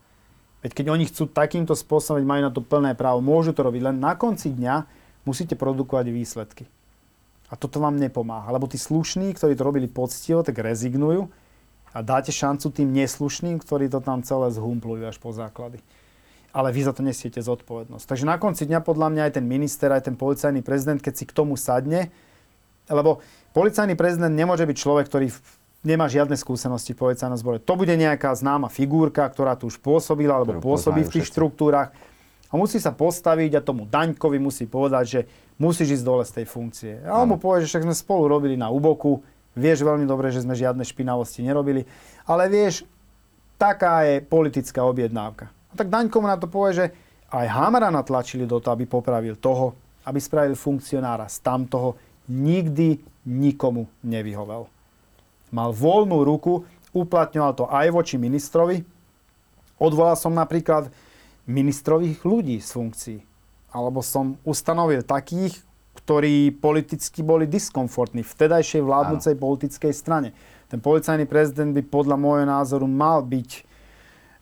Veď 0.61 0.85
keď 0.85 0.87
oni 0.93 1.09
chcú 1.09 1.25
takýmto 1.33 1.73
spôsobom, 1.73 2.21
majú 2.21 2.43
na 2.45 2.53
to 2.53 2.61
plné 2.61 2.93
právo, 2.93 3.25
môžu 3.25 3.57
to 3.57 3.65
robiť, 3.65 3.89
len 3.89 3.97
na 3.97 4.13
konci 4.13 4.53
dňa 4.53 4.85
musíte 5.25 5.57
produkovať 5.57 6.13
výsledky. 6.13 6.65
A 7.49 7.57
toto 7.57 7.81
vám 7.81 7.97
nepomáha, 7.97 8.53
lebo 8.53 8.69
tí 8.69 8.77
slušní, 8.77 9.33
ktorí 9.33 9.57
to 9.57 9.65
robili 9.65 9.89
poctivo, 9.89 10.45
tak 10.45 10.61
rezignujú 10.61 11.29
a 11.93 11.99
dáte 12.05 12.33
šancu 12.33 12.69
tým 12.69 12.93
neslušným, 12.93 13.61
ktorí 13.61 13.89
to 13.89 14.05
tam 14.05 14.21
celé 14.21 14.53
zhumplujú 14.53 15.09
až 15.09 15.17
po 15.17 15.33
základy. 15.33 15.81
Ale 16.55 16.71
vy 16.71 16.87
za 16.87 16.93
to 16.93 17.01
nesiete 17.01 17.41
zodpovednosť. 17.41 18.05
Takže 18.05 18.29
na 18.29 18.37
konci 18.37 18.69
dňa 18.69 18.85
podľa 18.85 19.09
mňa 19.11 19.23
aj 19.31 19.33
ten 19.41 19.47
minister, 19.47 19.89
aj 19.91 20.11
ten 20.11 20.17
policajný 20.17 20.61
prezident, 20.61 21.01
keď 21.01 21.15
si 21.17 21.25
k 21.27 21.37
tomu 21.37 21.57
sadne, 21.57 22.13
lebo 22.91 23.25
policajný 23.57 23.97
prezident 23.97 24.33
nemôže 24.33 24.69
byť 24.69 24.77
človek, 24.77 25.07
ktorý 25.09 25.33
nemá 25.85 26.09
žiadne 26.09 26.35
skúsenosti 26.35 26.97
v 26.97 27.07
policajnom 27.07 27.37
zbore. 27.37 27.61
To 27.61 27.77
bude 27.77 27.93
nejaká 27.93 28.33
známa 28.33 28.73
figurka, 28.73 29.29
ktorá 29.29 29.55
tu 29.55 29.69
už 29.69 29.79
pôsobila 29.79 30.41
alebo 30.41 30.59
pôsobí 30.59 31.05
v 31.05 31.13
tých 31.13 31.29
všetci. 31.29 31.35
štruktúrach 31.37 31.93
a 32.49 32.55
musí 32.57 32.81
sa 32.81 32.91
postaviť 32.91 33.59
a 33.59 33.65
tomu 33.65 33.85
Daňkovi 33.85 34.41
musí 34.41 34.65
povedať, 34.65 35.05
že 35.05 35.21
musíš 35.61 36.01
ísť 36.01 36.05
dole 36.07 36.25
z 36.25 36.33
tej 36.41 36.47
funkcie. 36.49 36.93
A 37.05 37.21
on 37.21 37.31
mu 37.31 37.37
povie, 37.37 37.63
že 37.63 37.71
však 37.71 37.87
sme 37.87 37.95
spolu 37.95 38.31
robili 38.31 38.57
na 38.57 38.73
úboku, 38.73 39.23
vieš 39.55 39.87
veľmi 39.87 40.09
dobre, 40.09 40.31
že 40.33 40.43
sme 40.43 40.57
žiadne 40.57 40.83
špinavosti 40.83 41.45
nerobili, 41.47 41.87
ale 42.27 42.47
vieš, 42.51 42.87
taká 43.61 44.07
je 44.09 44.23
politická 44.23 44.83
objednávka. 44.83 45.51
A 45.71 45.75
tak 45.75 45.91
Daňko 45.91 46.17
mu 46.23 46.27
na 46.31 46.39
to 46.39 46.47
povie, 46.47 46.73
že 46.75 46.87
aj 47.35 47.47
Hamara 47.51 47.91
natlačili 47.91 48.47
do 48.47 48.63
toho, 48.63 48.79
aby 48.79 48.87
popravil 48.87 49.35
toho, 49.35 49.75
aby 50.07 50.23
spravil 50.23 50.55
funkcionára 50.55 51.27
z 51.27 51.43
tamtoho, 51.43 51.99
nikdy 52.31 53.03
nikomu 53.27 53.91
nevyhovel. 54.07 54.74
Mal 55.55 55.71
voľnú 55.71 56.27
ruku, 56.27 56.67
uplatňoval 56.91 57.53
to 57.55 57.65
aj 57.71 57.87
voči 57.95 58.19
ministrovi. 58.19 58.83
Odvolal 59.79 60.19
som 60.19 60.35
napríklad 60.35 60.91
ministrových 61.47 62.27
ľudí 62.27 62.59
z 62.59 62.69
funkcií. 62.75 63.19
Alebo 63.71 64.03
som 64.03 64.35
ustanovil 64.43 65.07
takých, 65.07 65.63
ktorí 65.95 66.51
politicky 66.59 67.23
boli 67.23 67.47
diskomfortní 67.47 68.27
v 68.27 68.33
vtedajšej 68.35 68.83
vládnucej 68.83 69.35
politickej 69.39 69.95
strane. 69.95 70.35
Ten 70.67 70.83
policajný 70.83 71.23
prezident 71.31 71.71
by 71.71 71.87
podľa 71.87 72.19
môjho 72.19 72.47
názoru 72.51 72.91
mal 72.91 73.23
byť 73.23 73.63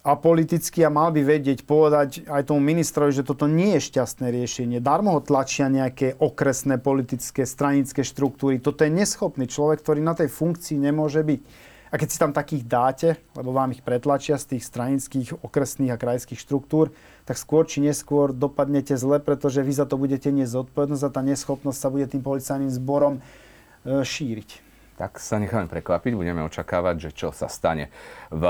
apolitický 0.02 0.82
a 0.82 0.90
mal 0.90 1.14
by 1.14 1.22
vedieť 1.22 1.62
povedať 1.62 2.26
aj 2.26 2.50
tomu 2.50 2.58
ministrovi, 2.58 3.14
že 3.14 3.22
toto 3.22 3.46
nie 3.46 3.78
je 3.78 3.86
šťastné 3.86 4.34
riešenie. 4.34 4.82
Darmo 4.82 5.14
ho 5.14 5.22
tlačia 5.22 5.70
nejaké 5.70 6.18
okresné 6.18 6.82
politické 6.82 7.46
stranické 7.46 8.02
štruktúry. 8.02 8.58
Toto 8.58 8.82
je 8.82 8.90
neschopný 8.90 9.46
človek, 9.46 9.78
ktorý 9.78 10.02
na 10.02 10.18
tej 10.18 10.26
funkcii 10.26 10.82
nemôže 10.82 11.22
byť. 11.22 11.70
A 11.92 12.00
keď 12.00 12.08
si 12.08 12.18
tam 12.18 12.32
takých 12.32 12.64
dáte, 12.64 13.08
lebo 13.36 13.52
vám 13.52 13.76
ich 13.76 13.84
pretlačia 13.84 14.40
z 14.40 14.56
tých 14.56 14.64
stranických, 14.64 15.44
okresných 15.44 15.92
a 15.92 16.00
krajských 16.00 16.40
štruktúr, 16.40 16.88
tak 17.28 17.36
skôr 17.36 17.68
či 17.68 17.84
neskôr 17.84 18.32
dopadnete 18.32 18.96
zle, 18.96 19.20
pretože 19.20 19.60
vy 19.60 19.70
za 19.76 19.84
to 19.84 20.00
budete 20.00 20.32
niesť 20.32 20.66
zodpovednosť 20.66 21.04
a 21.04 21.14
tá 21.14 21.20
neschopnosť 21.20 21.78
sa 21.78 21.92
bude 21.92 22.08
tým 22.08 22.24
policajným 22.24 22.72
zborom 22.72 23.20
e, 23.20 24.02
šíriť. 24.02 24.50
Tak 24.96 25.20
sa 25.20 25.36
necháme 25.36 25.68
prekvapiť, 25.68 26.16
budeme 26.16 26.40
očakávať, 26.48 26.96
že 26.96 27.10
čo 27.12 27.28
sa 27.28 27.52
stane. 27.52 27.92
V, 28.32 28.40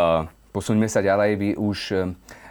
posuňme 0.53 0.87
sa 0.87 1.01
ďalej, 1.01 1.31
vy 1.41 1.51
už 1.57 1.79
e, 1.91 1.97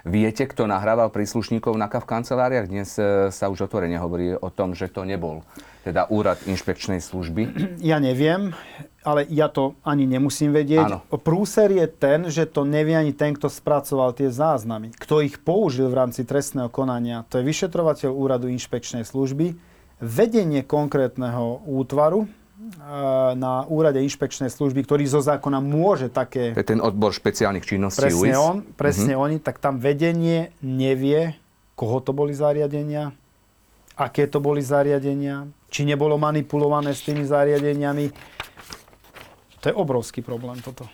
viete, 0.04 0.50
kto 0.50 0.66
nahrával 0.66 1.14
príslušníkov 1.14 1.78
na 1.78 1.88
v 1.88 2.04
kanceláriách? 2.10 2.68
Dnes 2.68 2.98
e, 2.98 3.30
sa 3.30 3.48
už 3.48 3.70
otvorene 3.70 4.02
hovorí 4.02 4.34
o 4.34 4.50
tom, 4.50 4.74
že 4.74 4.90
to 4.90 5.06
nebol 5.06 5.46
teda 5.86 6.10
úrad 6.10 6.42
inšpekčnej 6.50 7.00
služby. 7.00 7.44
Ja 7.92 7.98
neviem, 7.98 8.54
ale 9.02 9.26
ja 9.30 9.50
to 9.50 9.78
ani 9.82 10.06
nemusím 10.06 10.54
vedieť. 10.54 10.86
Áno. 10.86 11.00
Prúser 11.22 11.74
je 11.74 11.86
ten, 11.90 12.30
že 12.30 12.46
to 12.46 12.66
nevie 12.66 12.94
ani 12.94 13.14
ten, 13.14 13.34
kto 13.34 13.50
spracoval 13.50 14.14
tie 14.14 14.30
záznamy. 14.30 14.94
Kto 14.98 15.22
ich 15.22 15.42
použil 15.42 15.90
v 15.90 15.98
rámci 15.98 16.26
trestného 16.26 16.70
konania, 16.70 17.26
to 17.30 17.42
je 17.42 17.46
vyšetrovateľ 17.46 18.10
úradu 18.14 18.50
inšpekčnej 18.50 19.06
služby, 19.06 19.58
vedenie 20.02 20.66
konkrétneho 20.66 21.62
útvaru 21.66 22.26
na 23.34 23.66
úrade 23.66 23.98
inšpekčnej 24.06 24.54
služby, 24.54 24.86
ktorý 24.86 25.04
zo 25.10 25.18
zákona 25.18 25.58
môže 25.58 26.14
také 26.14 26.54
To 26.54 26.62
je 26.62 26.72
ten 26.78 26.82
odbor 26.82 27.10
špeciálnych 27.10 27.66
činností 27.66 28.06
presne 28.06 28.34
UIS. 28.34 28.38
on, 28.38 28.58
presne 28.78 29.14
oni, 29.18 29.42
tak 29.42 29.58
tam 29.58 29.82
vedenie 29.82 30.54
nevie, 30.62 31.34
koho 31.74 31.98
to 32.06 32.14
boli 32.14 32.38
zariadenia, 32.38 33.18
aké 33.98 34.30
to 34.30 34.38
boli 34.38 34.62
zariadenia, 34.62 35.50
či 35.74 35.90
nebolo 35.90 36.22
manipulované 36.22 36.94
s 36.94 37.02
tými 37.02 37.26
zariadeniami. 37.26 38.14
To 39.62 39.66
je 39.70 39.74
obrovský 39.74 40.22
problém 40.22 40.62
toto. 40.62 40.86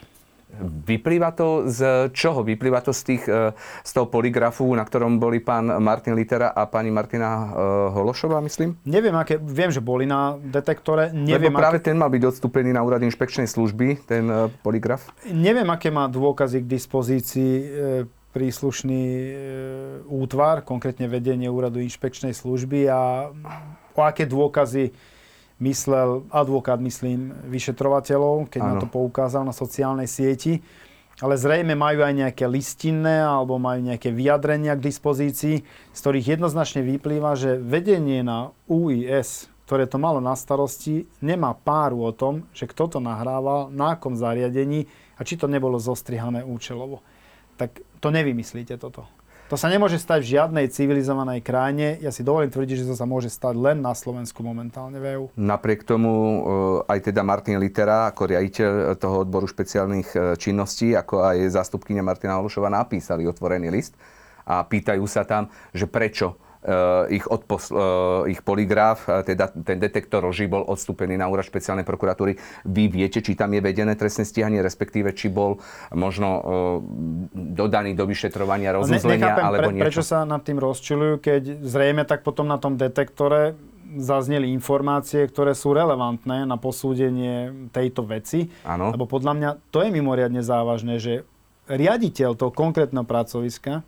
Vyplýva 0.87 1.35
to 1.35 1.67
z 1.67 2.09
čoho? 2.15 2.39
Vyplýva 2.41 2.79
to 2.79 2.95
z, 2.95 3.01
tých, 3.03 3.23
e, 3.27 3.51
z 3.83 3.91
toho 3.91 4.07
poligrafu, 4.07 4.63
na 4.73 4.87
ktorom 4.87 5.19
boli 5.19 5.43
pán 5.43 5.67
Martin 5.83 6.15
Litera 6.15 6.55
a 6.55 6.65
pani 6.65 6.87
Martina 6.87 7.29
e, 7.29 7.47
Hološová, 7.91 8.39
myslím? 8.41 8.79
Neviem, 8.87 9.11
aké, 9.19 9.35
viem, 9.37 9.69
že 9.69 9.83
boli 9.83 10.07
na 10.07 10.39
detektore. 10.39 11.11
Neviem, 11.11 11.51
Lebo 11.51 11.59
práve 11.59 11.83
aké, 11.83 11.91
ten 11.91 11.99
mal 11.99 12.07
byť 12.07 12.23
odstúpený 12.31 12.71
na 12.71 12.79
úrad 12.79 13.03
inšpekčnej 13.03 13.45
služby, 13.45 14.07
ten 14.07 14.25
e, 14.31 14.47
poligraf. 14.63 15.11
neviem, 15.29 15.67
aké 15.67 15.91
má 15.91 16.07
dôkazy 16.07 16.63
k 16.63 16.67
dispozícii 16.67 17.53
príslušný 18.31 19.03
útvar, 20.07 20.61
konkrétne 20.61 21.09
vedenie 21.09 21.49
úradu 21.49 21.81
inšpekčnej 21.81 22.37
služby 22.37 22.85
a 22.85 23.33
o 23.97 24.01
aké 24.05 24.29
dôkazy 24.29 24.93
myslel 25.57 26.25
advokát, 26.29 26.77
myslím, 26.77 27.33
vyšetrovateľov, 27.49 28.49
keď 28.49 28.61
na 28.61 28.73
Áno. 28.77 28.81
to 28.85 28.87
poukázal 28.89 29.41
na 29.41 29.53
sociálnej 29.53 30.05
sieti. 30.05 30.61
Ale 31.17 31.33
zrejme 31.33 31.73
majú 31.73 32.05
aj 32.05 32.13
nejaké 32.13 32.45
listinné 32.45 33.25
alebo 33.25 33.57
majú 33.57 33.81
nejaké 33.89 34.13
vyjadrenia 34.13 34.77
k 34.77 34.85
dispozícii, 34.85 35.65
z 35.65 35.97
ktorých 35.97 36.37
jednoznačne 36.37 36.85
vyplýva, 36.85 37.33
že 37.33 37.57
vedenie 37.57 38.21
na 38.21 38.53
UIS, 38.69 39.49
ktoré 39.65 39.89
to 39.89 39.97
malo 39.97 40.21
na 40.21 40.37
starosti, 40.37 41.09
nemá 41.17 41.57
páru 41.57 42.05
o 42.05 42.13
tom, 42.13 42.45
že 42.53 42.69
kto 42.69 42.97
to 42.97 42.99
nahrával, 43.01 43.73
na 43.73 43.97
akom 43.97 44.13
zariadení 44.13 44.85
a 45.17 45.25
či 45.25 45.41
to 45.41 45.49
nebolo 45.49 45.81
zostrihané 45.81 46.45
účelovo. 46.45 47.01
Tak 47.57 47.81
to 47.97 48.13
nevymyslíte 48.13 48.77
toto. 48.77 49.09
To 49.47 49.55
sa 49.55 49.71
nemôže 49.71 49.95
stať 49.95 50.27
v 50.27 50.31
žiadnej 50.35 50.67
civilizovanej 50.67 51.39
krajine. 51.39 51.95
Ja 52.03 52.11
si 52.11 52.19
dovolím 52.19 52.51
tvrdiť, 52.51 52.83
že 52.83 52.89
to 52.91 52.99
sa 52.99 53.07
môže 53.07 53.31
stať 53.31 53.55
len 53.55 53.79
na 53.79 53.95
Slovensku 53.95 54.43
momentálne 54.43 54.99
v 54.99 55.15
EU. 55.15 55.25
Napriek 55.39 55.87
tomu 55.87 56.11
e, 56.11 56.39
aj 56.91 57.07
teda 57.07 57.23
Martin 57.23 57.55
Litera 57.55 58.11
ako 58.11 58.27
riaditeľ 58.27 58.99
toho 58.99 59.23
odboru 59.23 59.47
špeciálnych 59.47 60.09
e, 60.11 60.17
činností, 60.35 60.91
ako 60.99 61.23
aj 61.31 61.47
zástupkynia 61.55 62.03
Martina 62.03 62.35
Hološova 62.35 62.67
napísali 62.67 63.23
otvorený 63.23 63.71
list 63.71 63.95
a 64.43 64.67
pýtajú 64.67 65.07
sa 65.07 65.23
tam, 65.23 65.47
že 65.71 65.87
prečo 65.87 66.35
e, 66.35 66.46
ich, 67.13 67.25
odposl, 67.29 67.77
e, 67.77 68.33
ich 68.33 68.41
poligraf, 68.41 69.05
e, 69.05 69.23
teda 69.23 69.53
ten 69.53 69.77
detektor 69.77 70.25
loží 70.25 70.49
bol 70.49 70.65
odstúpený 70.65 71.15
na 71.15 71.29
úrad 71.29 71.45
špeciálnej 71.45 71.85
prokuratúry. 71.85 72.35
Vy 72.65 72.83
viete, 72.89 73.21
či 73.21 73.37
tam 73.37 73.53
je 73.53 73.61
vedené 73.61 73.93
trestné 73.93 74.25
stíhanie, 74.25 74.59
respektíve 74.65 75.13
či 75.13 75.29
bol 75.29 75.61
možno 75.93 76.29
dodaný 77.33 77.93
do 77.93 78.09
vyšetrovania 78.09 78.73
ne- 78.73 78.77
rozuzlenia 78.81 79.31
nechápem, 79.31 79.45
alebo 79.45 79.69
pre, 79.69 79.75
niečo. 79.77 79.85
prečo 79.85 80.03
sa 80.03 80.25
nad 80.25 80.41
tým 80.43 80.57
rozčilujú, 80.57 81.13
keď 81.21 81.41
zrejme 81.63 82.03
tak 82.03 82.25
potom 82.25 82.49
na 82.49 82.57
tom 82.57 82.75
detektore 82.75 83.55
zazneli 83.95 84.51
informácie, 84.51 85.23
ktoré 85.31 85.55
sú 85.55 85.71
relevantné 85.71 86.43
na 86.43 86.59
posúdenie 86.59 87.69
tejto 87.71 88.03
veci. 88.03 88.51
Áno. 88.67 88.91
Lebo 88.91 89.07
podľa 89.07 89.33
mňa 89.39 89.49
to 89.71 89.87
je 89.87 89.89
mimoriadne 89.95 90.43
závažné, 90.43 90.99
že 90.99 91.23
riaditeľ 91.71 92.35
toho 92.35 92.51
konkrétneho 92.51 93.07
pracoviska, 93.07 93.87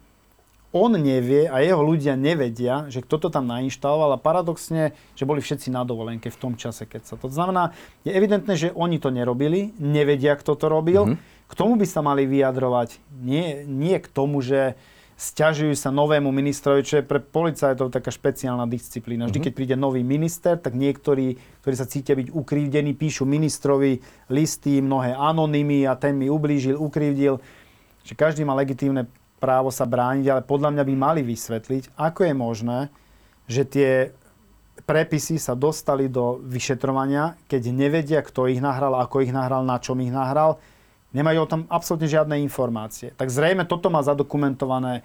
on 0.70 0.94
nevie 0.94 1.50
a 1.50 1.66
jeho 1.66 1.82
ľudia 1.82 2.14
nevedia, 2.14 2.86
že 2.94 3.02
kto 3.02 3.18
to 3.18 3.28
tam 3.34 3.50
nainštaloval 3.50 4.14
a 4.14 4.22
paradoxne, 4.22 4.94
že 5.18 5.26
boli 5.26 5.42
všetci 5.42 5.74
na 5.74 5.82
dovolenke 5.82 6.30
v 6.30 6.38
tom 6.38 6.54
čase, 6.54 6.86
keď 6.86 7.02
sa 7.10 7.16
to... 7.18 7.26
Znamená, 7.26 7.74
je 8.06 8.14
evidentné, 8.14 8.54
že 8.54 8.70
oni 8.78 9.02
to 9.02 9.10
nerobili, 9.10 9.74
nevedia, 9.82 10.38
kto 10.38 10.54
to 10.54 10.70
robil. 10.70 11.18
K 11.50 11.54
tomu 11.58 11.82
by 11.82 11.86
sa 11.90 12.06
mali 12.06 12.30
vyjadrovať, 12.30 13.02
nie, 13.26 13.66
nie 13.66 13.98
k 13.98 14.06
tomu, 14.06 14.46
že 14.46 14.78
stiažujú 15.20 15.76
sa 15.76 15.92
novému 15.92 16.32
ministrovi, 16.32 16.86
čo 16.86 17.02
je 17.02 17.04
pre 17.04 17.20
policajtov 17.20 17.92
taká 17.92 18.08
špeciálna 18.08 18.64
disciplína. 18.72 19.28
Vždy, 19.28 19.50
keď 19.50 19.54
príde 19.58 19.76
nový 19.76 20.00
minister, 20.00 20.56
tak 20.56 20.80
niektorí, 20.80 21.36
ktorí 21.60 21.76
sa 21.76 21.90
cítia 21.90 22.16
byť 22.16 22.32
ukrivdení, 22.32 22.96
píšu 22.96 23.28
ministrovi 23.28 24.00
listy, 24.32 24.80
mnohé 24.80 25.12
anonymy 25.18 25.84
a 25.90 26.00
ten 26.00 26.16
mi 26.16 26.32
ublížil, 26.32 26.80
ukrivdil. 26.80 27.44
Že 28.08 28.14
každý 28.16 28.42
má 28.48 28.56
legitímne 28.56 29.12
právo 29.40 29.72
sa 29.72 29.88
brániť, 29.88 30.26
ale 30.30 30.42
podľa 30.44 30.76
mňa 30.76 30.84
by 30.84 30.96
mali 31.00 31.22
vysvetliť, 31.24 31.96
ako 31.96 32.20
je 32.28 32.34
možné, 32.36 32.80
že 33.50 33.64
tie 33.66 33.92
prepisy 34.84 35.40
sa 35.40 35.56
dostali 35.58 36.12
do 36.12 36.44
vyšetrovania, 36.44 37.40
keď 37.48 37.62
nevedia, 37.72 38.20
kto 38.20 38.52
ich 38.52 38.60
nahral, 38.60 39.00
ako 39.00 39.24
ich 39.24 39.34
nahral, 39.34 39.64
na 39.64 39.80
čom 39.80 39.98
ich 40.04 40.12
nahral. 40.12 40.60
Nemajú 41.10 41.40
o 41.42 41.50
tom 41.50 41.62
absolútne 41.74 42.06
žiadne 42.06 42.38
informácie. 42.46 43.18
Tak 43.18 43.34
zrejme 43.34 43.66
toto 43.66 43.90
má 43.90 44.06
zadokumentované 44.06 45.02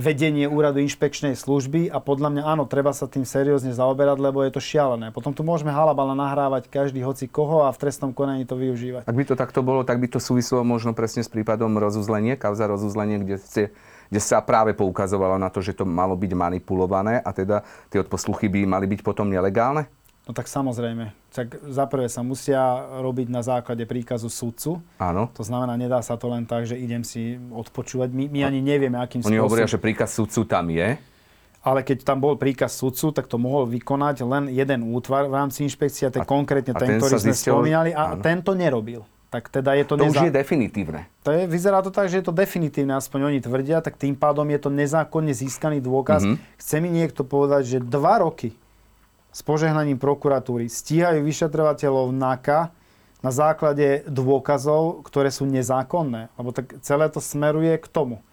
vedenie 0.00 0.48
úradu 0.48 0.80
inšpekčnej 0.80 1.36
služby 1.36 1.92
a 1.92 2.00
podľa 2.00 2.32
mňa 2.32 2.42
áno, 2.48 2.64
treba 2.64 2.96
sa 2.96 3.04
tým 3.04 3.28
seriózne 3.28 3.76
zaoberať, 3.76 4.16
lebo 4.16 4.40
je 4.40 4.52
to 4.56 4.60
šialené. 4.60 5.12
Potom 5.12 5.36
tu 5.36 5.44
môžeme 5.44 5.68
halabala 5.68 6.16
nahrávať 6.16 6.72
každý 6.72 7.04
hoci 7.04 7.28
koho 7.28 7.68
a 7.68 7.70
v 7.70 7.80
trestnom 7.80 8.16
konaní 8.16 8.48
to 8.48 8.56
využívať. 8.56 9.04
Ak 9.04 9.16
by 9.16 9.24
to 9.28 9.36
takto 9.36 9.60
bolo, 9.60 9.84
tak 9.84 10.00
by 10.00 10.08
to 10.08 10.16
súvislo 10.16 10.64
možno 10.64 10.96
presne 10.96 11.20
s 11.20 11.28
prípadom 11.28 11.76
rozuzlenie, 11.76 12.40
kauza 12.40 12.64
rozuzlenie, 12.64 13.20
kde, 13.20 13.36
ste, 13.36 13.62
kde 14.08 14.20
sa 14.20 14.40
práve 14.40 14.72
poukazovalo 14.72 15.36
na 15.36 15.52
to, 15.52 15.60
že 15.60 15.76
to 15.76 15.84
malo 15.84 16.16
byť 16.16 16.32
manipulované 16.32 17.20
a 17.20 17.30
teda 17.30 17.60
tie 17.92 18.00
odposluchy 18.00 18.48
by 18.48 18.64
mali 18.64 18.88
byť 18.88 19.04
potom 19.04 19.28
nelegálne? 19.28 19.92
No 20.30 20.32
tak 20.32 20.46
samozrejme. 20.46 21.10
Tak 21.34 21.58
zaprvé 21.66 22.06
sa 22.06 22.22
musia 22.22 22.62
robiť 23.02 23.26
na 23.26 23.42
základe 23.42 23.82
príkazu 23.82 24.30
sudcu. 24.30 24.78
Áno. 24.94 25.26
To 25.34 25.42
znamená, 25.42 25.74
nedá 25.74 25.98
sa 26.00 26.14
to 26.14 26.30
len 26.30 26.46
tak, 26.46 26.70
že 26.70 26.78
idem 26.78 27.02
si 27.02 27.34
odpočúvať. 27.50 28.14
My, 28.14 28.30
my 28.30 28.46
ani 28.46 28.62
nevieme, 28.62 28.94
akým 28.94 29.20
Oni 29.20 29.34
spôsobom. 29.34 29.42
hovoria, 29.42 29.66
že 29.66 29.74
príkaz 29.74 30.14
sudcu 30.14 30.46
tam 30.46 30.70
je. 30.70 30.94
Ale 31.60 31.82
keď 31.82 32.06
tam 32.06 32.22
bol 32.22 32.38
príkaz 32.38 32.78
sudcu, 32.78 33.10
tak 33.10 33.26
to 33.26 33.36
mohol 33.36 33.66
vykonať 33.66 34.22
len 34.22 34.46
jeden 34.48 34.86
útvar 34.86 35.26
v 35.26 35.34
rámci 35.34 35.66
inšpekcie, 35.66 36.06
a 36.06 36.14
to 36.14 36.22
konkrétne 36.22 36.72
a 36.72 36.78
ten, 36.78 36.94
ten 36.94 36.98
ktorý 37.02 37.18
sme 37.18 37.34
zistil- 37.34 37.58
spomínali, 37.58 37.90
a 37.90 38.14
áno. 38.14 38.22
tento 38.22 38.54
nerobil. 38.54 39.02
Tak 39.28 39.50
teda 39.50 39.74
je 39.74 39.82
to, 39.82 39.94
To 39.94 40.06
už 40.06 40.14
neza- 40.14 40.26
je 40.26 40.32
definitívne. 40.32 41.10
to 41.20 41.30
je, 41.30 41.44
vyzerá 41.44 41.82
to 41.82 41.90
tak, 41.90 42.06
že 42.06 42.18
je 42.18 42.24
to 42.24 42.32
definitívne, 42.32 42.94
aspoň 42.94 43.28
oni 43.28 43.38
tvrdia, 43.38 43.78
tak 43.78 43.94
tým 43.94 44.14
pádom 44.14 44.46
je 44.46 44.58
to 44.58 44.70
nezákonne 44.70 45.34
získaný 45.34 45.78
dôkaz. 45.78 46.22
Mhm. 46.22 46.36
Chce 46.56 46.76
mi 46.78 46.88
niekto 46.88 47.22
povedať, 47.22 47.66
že 47.66 47.78
dva 47.78 48.22
roky 48.22 48.54
s 49.30 49.40
požehnaním 49.46 49.96
prokuratúry 49.96 50.66
stíhajú 50.66 51.22
vyšetrovateľov 51.22 52.10
NAKA 52.10 52.74
na 53.20 53.30
základe 53.30 54.02
dôkazov, 54.08 55.06
ktoré 55.06 55.30
sú 55.30 55.46
nezákonné. 55.46 56.32
Lebo 56.34 56.50
tak 56.50 56.80
celé 56.82 57.06
to 57.12 57.20
smeruje 57.22 57.76
k 57.78 57.86
tomu. 57.86 58.24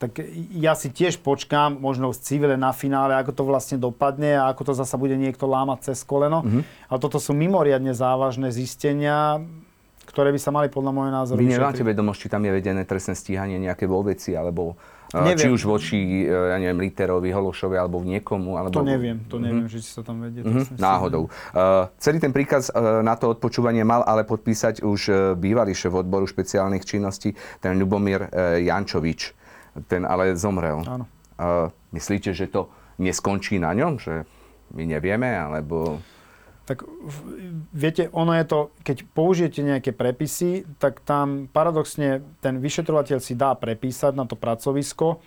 Tak 0.00 0.16
ja 0.56 0.72
si 0.72 0.88
tiež 0.88 1.20
počkám, 1.20 1.76
možno 1.76 2.16
z 2.16 2.24
civile 2.24 2.56
na 2.56 2.72
finále, 2.72 3.12
ako 3.20 3.36
to 3.36 3.42
vlastne 3.44 3.76
dopadne 3.76 4.40
a 4.40 4.48
ako 4.48 4.72
to 4.72 4.80
zasa 4.80 4.96
bude 4.96 5.12
niekto 5.12 5.44
lámať 5.44 5.92
cez 5.92 6.00
koleno. 6.08 6.40
Mhm. 6.40 6.60
Ale 6.88 6.98
toto 6.98 7.20
sú 7.20 7.36
mimoriadne 7.36 7.92
závažné 7.92 8.48
zistenia, 8.48 9.44
ktoré 10.08 10.34
by 10.34 10.40
sa 10.42 10.50
mali 10.50 10.66
podľa 10.72 10.90
môjho 10.90 11.12
názoru 11.12 11.38
Vy 11.38 11.54
nemáte 11.54 11.84
vedomosť, 11.86 12.26
či 12.26 12.28
tam 12.32 12.42
je 12.42 12.50
vedené 12.50 12.82
trestné 12.82 13.14
stíhanie 13.14 13.62
nejaké 13.62 13.86
vo 13.86 14.02
veci, 14.02 14.34
alebo 14.34 14.74
Neviem. 15.10 15.42
či 15.42 15.48
už 15.50 15.62
voči, 15.66 15.98
e, 16.22 16.30
ja 16.30 16.56
neviem, 16.62 16.86
Literovi, 16.86 17.34
Hološovi, 17.34 17.74
alebo 17.74 17.98
v 17.98 18.14
niekomu. 18.16 18.54
Alebo... 18.54 18.78
To 18.78 18.86
neviem, 18.86 19.18
to 19.26 19.42
neviem, 19.42 19.66
že 19.66 19.82
či 19.82 19.90
sa 19.98 20.02
tam 20.06 20.22
vedie. 20.22 20.46
Mhm, 20.46 20.70
trestné 20.70 20.78
náhodou. 20.78 21.26
Uh, 21.50 21.90
celý 21.98 22.22
ten 22.22 22.30
príkaz 22.30 22.70
uh, 22.70 23.02
na 23.02 23.18
to 23.18 23.34
odpočúvanie 23.34 23.82
mal 23.82 24.06
ale 24.06 24.22
podpísať 24.22 24.86
už 24.86 25.00
uh, 25.10 25.16
bývalý 25.34 25.74
šéf 25.74 25.90
odboru 25.90 26.30
špeciálnych 26.30 26.86
činností, 26.86 27.34
ten 27.58 27.74
Ľubomír 27.74 28.30
uh, 28.30 28.62
Jančovič. 28.62 29.34
Ten 29.90 30.06
ale 30.06 30.38
zomrel. 30.38 30.82
Áno. 30.86 31.04
Uh, 31.40 31.70
myslíte, 31.90 32.30
že 32.30 32.46
to 32.46 32.70
neskončí 33.02 33.58
na 33.58 33.74
ňom? 33.74 33.98
Že 33.98 34.22
my 34.78 34.84
nevieme? 34.86 35.34
Alebo... 35.34 35.98
Tak 36.68 36.86
viete, 37.74 38.06
ono 38.14 38.30
je 38.36 38.44
to, 38.46 38.58
keď 38.86 38.96
použijete 39.10 39.60
nejaké 39.64 39.90
prepisy, 39.90 40.62
tak 40.78 41.02
tam 41.02 41.50
paradoxne 41.50 42.22
ten 42.38 42.62
vyšetrovateľ 42.62 43.18
si 43.18 43.34
dá 43.34 43.58
prepísať 43.58 44.14
na 44.14 44.24
to 44.28 44.38
pracovisko 44.38 45.18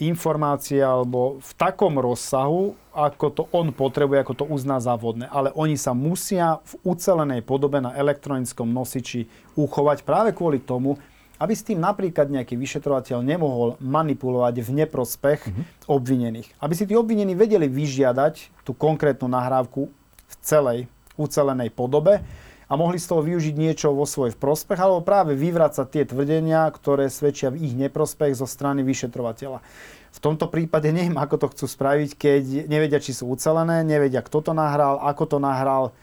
informácie 0.00 0.80
alebo 0.80 1.36
v 1.44 1.52
takom 1.60 2.00
rozsahu, 2.00 2.72
ako 2.96 3.26
to 3.30 3.42
on 3.52 3.68
potrebuje, 3.70 4.24
ako 4.24 4.34
to 4.42 4.44
uzná 4.48 4.80
za 4.80 4.96
vhodné. 4.96 5.28
Ale 5.28 5.52
oni 5.52 5.76
sa 5.76 5.92
musia 5.92 6.64
v 6.64 6.96
ucelenej 6.96 7.44
podobe 7.44 7.84
na 7.84 7.92
elektronickom 7.92 8.64
nosiči 8.64 9.28
uchovať 9.60 10.02
práve 10.08 10.32
kvôli 10.32 10.56
tomu, 10.64 10.96
aby 11.40 11.52
s 11.56 11.64
tým 11.64 11.80
napríklad 11.80 12.28
nejaký 12.28 12.56
vyšetrovateľ 12.56 13.24
nemohol 13.24 13.76
manipulovať 13.80 14.60
v 14.60 14.70
neprospech 14.84 15.40
obvinených. 15.88 16.52
Aby 16.60 16.72
si 16.76 16.84
tí 16.84 16.92
obvinení 16.96 17.32
vedeli 17.32 17.68
vyžiadať 17.68 18.64
tú 18.64 18.76
konkrétnu 18.76 19.28
nahrávku 19.28 19.88
v 20.30 20.34
celej 20.40 20.78
ucelenej 21.18 21.74
podobe 21.74 22.22
a 22.70 22.72
mohli 22.78 23.02
z 23.02 23.10
toho 23.10 23.26
využiť 23.26 23.54
niečo 23.58 23.90
vo 23.90 24.06
svoj 24.06 24.38
prospech 24.38 24.78
alebo 24.78 25.02
práve 25.02 25.34
vyvracať 25.34 25.86
tie 25.90 26.04
tvrdenia, 26.06 26.70
ktoré 26.70 27.10
svedčia 27.10 27.50
v 27.50 27.66
ich 27.66 27.74
neprospech 27.74 28.38
zo 28.38 28.46
strany 28.46 28.86
vyšetrovateľa. 28.86 29.58
V 30.10 30.18
tomto 30.22 30.46
prípade 30.46 30.90
neviem, 30.90 31.18
ako 31.18 31.34
to 31.38 31.46
chcú 31.54 31.66
spraviť, 31.66 32.10
keď 32.14 32.42
nevedia, 32.70 33.02
či 33.02 33.14
sú 33.14 33.30
ucelené, 33.30 33.82
nevedia, 33.82 34.22
kto 34.22 34.50
to 34.50 34.52
nahral, 34.54 35.02
ako 35.02 35.36
to 35.36 35.38
nahral. 35.42 35.94